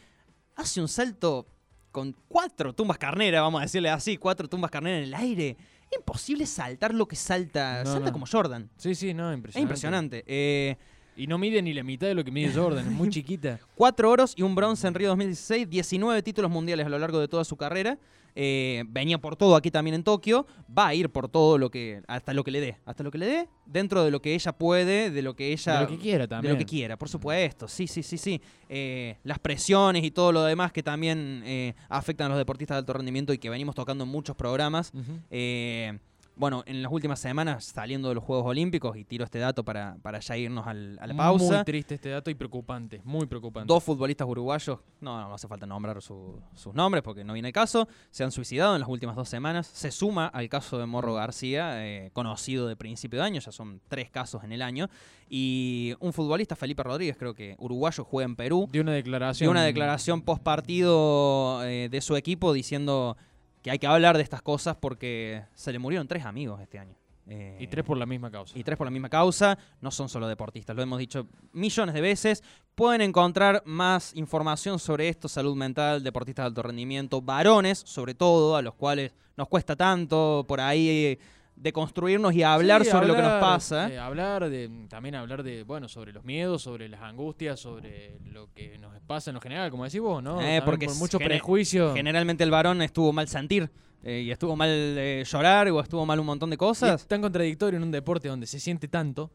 hace 0.57 0.81
un 0.81 0.89
salto 0.89 1.47
con 1.91 2.15
cuatro 2.29 2.73
tumbas 2.73 2.99
carneras, 2.99 3.43
vamos 3.43 3.61
a 3.61 3.63
decirle 3.65 3.91
así, 3.91 4.17
cuatro 4.17 4.49
tumbas 4.49 4.71
carneras 4.71 4.99
en 4.99 5.05
el 5.05 5.15
aire. 5.15 5.57
Imposible 5.95 6.47
saltar 6.47 6.95
lo 6.95 7.07
que 7.07 7.17
salta, 7.17 7.85
No, 7.85 7.93
salta 7.93 8.07
no. 8.07 8.13
como 8.13 8.27
Jordan. 8.27 8.71
Sí, 8.79 8.95
sí, 8.95 9.13
no, 9.13 9.31
Es 9.31 9.37
impresionante. 9.37 9.61
impresionante. 9.63 10.25
Eh, 10.27 10.77
Y 11.17 11.27
no 11.27 11.37
mide 11.37 11.61
ni 11.61 11.75
la 11.75 11.83
mitad 11.83 12.07
de 12.07 12.15
lo 12.15 12.25
que 12.25 12.31
mide 12.31 12.51
Jordan, 12.55 12.87
es 12.87 12.93
muy 12.93 13.11
chiquita. 13.11 13.61
Cuatro 13.75 14.11
oros 14.11 14.33
y 14.35 14.41
un 14.43 14.55
bronce 14.55 14.87
en 14.89 14.95
Río 14.95 15.09
2016, 15.11 15.69
19 15.69 16.23
títulos 16.23 16.51
mundiales 16.51 16.87
a 16.87 16.89
lo 16.89 16.99
largo 16.99 17.21
de 17.21 17.29
toda 17.29 17.45
su 17.45 17.57
carrera. 17.57 17.99
Eh, 18.35 18.85
venía 18.89 19.19
por 19.19 19.37
todo 19.37 19.57
aquí 19.57 19.71
también 19.71 19.95
en 19.95 20.05
Tokio. 20.05 20.47
Va 20.77 20.89
a 20.89 20.95
ir 20.95 21.11
por 21.11 21.29
todo 21.29 21.59
lo 21.59 21.71
que. 21.71 22.03
hasta 22.07 22.33
lo 22.35 22.45
que 22.45 22.51
le 22.51 22.61
dé. 22.61 22.79
Hasta 22.85 23.03
lo 23.03 23.11
que 23.11 23.19
le 23.19 23.27
dé, 23.27 23.49
dentro 23.67 24.05
de 24.05 24.11
lo 24.11 24.21
que 24.21 24.35
ella 24.35 24.53
puede, 24.53 25.11
de 25.11 25.23
lo 25.23 25.35
que 25.35 25.53
ella. 25.53 25.75
De 25.75 25.81
lo 25.83 25.89
que 25.89 25.99
quiera 25.99 26.25
de 26.25 26.29
también. 26.29 26.55
lo 26.55 26.59
que 26.59 26.67
quiera, 26.67 26.97
por 26.97 27.09
supuesto. 27.09 27.69
Sí, 27.69 27.87
sí, 27.87 28.03
sí, 28.03 28.19
sí. 28.19 28.41
Eh, 28.69 29.17
las 29.25 29.39
presiones 29.39 30.05
y 30.05 30.11
todo 30.11 30.33
lo 30.33 30.45
demás 30.45 30.73
que 30.73 30.83
también 30.83 31.43
eh, 31.45 31.75
afectan 31.89 32.27
a 32.27 32.29
los 32.31 32.39
deportistas 32.39 32.77
de 32.77 32.79
alto 32.81 32.93
rendimiento 32.95 33.33
y 33.33 33.39
que 33.39 33.51
venimos 33.51 33.75
tocando 33.75 34.05
en 34.05 34.11
muchos 34.11 34.37
programas. 34.37 34.93
Eh, 35.31 35.99
bueno, 36.35 36.63
en 36.67 36.83
las 36.83 36.91
últimas 36.91 37.21
semanas, 37.21 37.65
saliendo 37.65 38.09
de 38.09 38.15
los 38.15 38.25
Juegos 38.25 38.47
Olímpicos, 38.47 38.97
y 38.97 39.05
tiro 39.05 39.25
este 39.25 39.39
dato 39.39 39.65
para, 39.65 39.97
para 40.03 40.19
ya 40.21 40.37
irnos 40.37 40.67
al- 40.67 40.99
a 41.01 41.07
la 41.07 41.15
pausa. 41.15 41.57
Muy 41.57 41.65
triste 41.65 41.95
este 41.97 42.09
dato 42.09 42.31
y 42.31 42.35
preocupante, 42.35 43.01
muy 43.05 43.27
preocupante. 43.27 43.67
Dos 43.73 43.85
futbolistas 43.85 44.27
uruguayos, 44.27 44.79
no, 45.01 45.21
no 45.29 45.35
hace 45.35 45.47
falta 45.47 45.67
nombrar 45.67 46.01
su- 46.01 46.41
sus 46.55 46.75
nombres 46.75 47.03
porque 47.03 47.23
no 47.25 47.35
viene 47.35 47.49
el 47.49 47.55
caso, 47.55 47.87
se 48.11 48.25
han 48.25 48.33
suicidado 48.33 48.75
en 48.75 48.81
las 48.81 48.89
últimas 48.89 49.15
dos 49.15 49.29
semanas. 49.29 49.67
Se 49.67 49.91
suma 49.91 50.27
al 50.27 50.49
caso 50.49 50.79
de 50.79 50.87
Morro 50.87 51.15
García, 51.15 51.87
eh, 51.87 52.11
conocido 52.13 52.67
de 52.67 52.77
principio 52.77 53.19
de 53.21 53.27
año, 53.27 53.41
ya 53.41 53.53
son 53.53 53.81
tres 53.89 54.11
casos 54.11 54.43
en 54.45 54.53
el 54.53 54.63
año. 54.63 54.89
Y 55.29 55.95
un 56.01 56.13
futbolista, 56.13 56.57
Felipe 56.57 56.83
Rodríguez, 56.83 57.17
creo 57.19 57.35
que 57.35 57.57
uruguayo, 57.59 58.05
juega 58.05 58.27
en 58.27 58.37
Perú. 58.37 58.69
Dio 58.71 58.83
una 58.83 58.93
declaración. 58.93 59.47
Dio 59.47 59.51
una 59.51 59.63
declaración 59.65 60.21
post 60.23 60.43
partido 60.43 61.61
de 61.61 62.01
su 62.03 62.17
equipo 62.17 62.53
diciendo 62.53 63.17
que 63.63 63.71
hay 63.71 63.79
que 63.79 63.87
hablar 63.87 64.17
de 64.17 64.23
estas 64.23 64.43
cosas 64.43 64.77
porque 64.77 65.43
se 65.55 65.73
le 65.73 65.79
murieron 65.79 66.07
tres 66.09 66.25
amigos 66.25 66.61
este 66.61 66.79
año. 66.79 66.95
Eh, 67.29 67.57
Y 67.61 67.69
tres 67.69 67.85
por 67.85 67.97
la 67.97 68.05
misma 68.05 68.31
causa. 68.33 68.59
y 68.59 68.65
tres 68.65 68.77
por 68.77 68.85
la 68.87 68.91
misma 68.91 69.09
causa, 69.09 69.57
no 69.81 69.93
son 69.93 70.09
solo 70.09 70.27
deportistas, 70.27 70.75
lo 70.75 70.83
hemos 70.83 70.99
dicho 70.99 71.29
millones 71.53 71.95
de 71.95 72.01
veces. 72.01 72.43
Pueden 72.75 73.01
encontrar 73.01 73.63
más 73.65 74.13
información 74.17 74.79
sobre 74.81 75.09
esto, 75.09 75.29
salud 75.29 75.55
mental, 75.55 76.03
deportistas 76.03 76.43
de 76.45 76.47
alto 76.49 76.63
rendimiento, 76.65 77.23
varones 77.23 77.79
sobre 77.79 78.15
todo, 78.15 78.57
a 78.57 78.63
los 78.63 78.75
cuales 78.75 79.13
nos 79.37 79.47
cuesta 79.49 79.77
tanto 79.77 80.45
por 80.49 80.61
ahí 80.61 80.89
eh, 80.89 81.19
deconstruirnos 81.55 82.35
y 82.35 82.43
hablar 82.43 82.85
Sí, 82.85 82.91
sobre 82.91 83.07
lo 83.07 83.15
que 83.15 83.23
nos 83.23 83.41
pasa. 83.41 83.89
eh, 83.89 83.99
hablar 83.99 84.49
de, 84.51 84.87
también 84.89 85.15
hablar 85.15 85.43
de, 85.45 85.63
bueno, 85.63 85.89
sobre 85.89 86.13
los 86.13 86.25
miedos, 86.25 86.63
sobre 86.63 86.89
las 86.89 87.03
angustias, 87.03 87.61
sobre 87.61 88.19
lo 88.25 88.53
que 88.53 88.79
nos 88.79 88.92
pasa 89.13 89.31
en 89.31 89.35
lo 89.35 89.41
general, 89.41 89.71
como 89.71 89.85
decís 89.85 90.01
vos, 90.01 90.23
¿no? 90.23 90.41
Eh, 90.41 90.63
porque 90.65 90.87
por 90.87 90.97
mucho 90.97 91.19
prejuicio. 91.19 91.95
Generalmente 91.95 92.43
el 92.45 92.51
varón 92.51 92.81
estuvo 92.83 93.13
mal 93.13 93.29
sentir 93.29 93.71
eh, 94.03 94.23
y 94.27 94.31
estuvo 94.31 94.57
mal 94.57 94.69
eh, 94.71 95.23
llorar 95.27 95.69
o 95.69 95.81
estuvo 95.81 96.05
mal 96.07 96.19
un 96.19 96.27
montón 96.27 96.51
de 96.51 96.55
Y 96.55 96.57
cosas. 96.57 97.03
es 97.03 97.07
tan 97.07 97.21
contradictorio 97.21 97.77
en 97.77 97.85
un 97.85 97.91
deporte 97.91 98.29
donde 98.29 98.47
se 98.47 98.59
siente 98.59 98.89
tanto, 98.89 99.31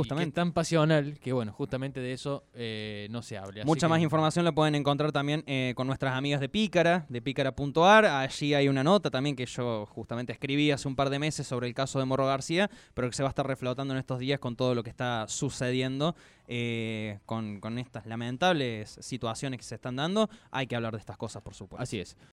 y 0.00 0.02
que 0.02 0.08
es 0.08 0.08
Justamente. 0.08 0.34
tan 0.34 0.52
pasional, 0.52 1.18
que 1.18 1.32
bueno, 1.32 1.52
justamente 1.52 2.00
de 2.00 2.12
eso 2.12 2.44
eh, 2.54 3.06
no 3.10 3.22
se 3.22 3.38
hable. 3.38 3.60
Así 3.60 3.66
Mucha 3.66 3.86
que- 3.86 3.90
más 3.90 4.00
información 4.02 4.44
la 4.44 4.52
pueden 4.52 4.74
encontrar 4.74 5.12
también 5.12 5.42
eh, 5.46 5.72
con 5.76 5.86
nuestras 5.86 6.14
amigas 6.14 6.40
de 6.40 6.48
Pícara, 6.48 7.06
de 7.08 7.22
pícara.ar. 7.22 8.04
Allí 8.06 8.54
hay 8.54 8.68
una 8.68 8.84
nota 8.84 9.10
también 9.10 9.36
que 9.36 9.46
yo 9.46 9.86
justamente 9.86 10.32
escribí 10.32 10.70
hace 10.70 10.88
un 10.88 10.96
par 10.96 11.10
de 11.10 11.18
meses 11.18 11.46
sobre 11.46 11.66
el 11.66 11.74
caso 11.74 11.98
de 11.98 12.04
Morro 12.04 12.26
García, 12.26 12.70
pero 12.94 13.08
que 13.08 13.16
se 13.16 13.22
va 13.22 13.28
a 13.28 13.30
estar 13.30 13.46
reflotando 13.46 13.94
en 13.94 13.98
estos 13.98 14.18
días 14.18 14.38
con 14.40 14.56
todo 14.56 14.74
lo 14.74 14.82
que 14.82 14.90
está 14.90 15.26
sucediendo, 15.28 16.14
eh, 16.48 17.18
con, 17.26 17.60
con 17.60 17.78
estas 17.78 18.06
lamentables 18.06 18.98
situaciones 19.00 19.58
que 19.58 19.64
se 19.64 19.74
están 19.76 19.96
dando. 19.96 20.28
Hay 20.50 20.66
que 20.66 20.76
hablar 20.76 20.92
de 20.92 20.98
estas 20.98 21.16
cosas, 21.16 21.42
por 21.42 21.54
supuesto. 21.54 21.82
Así 21.82 21.98
es. 22.00 22.16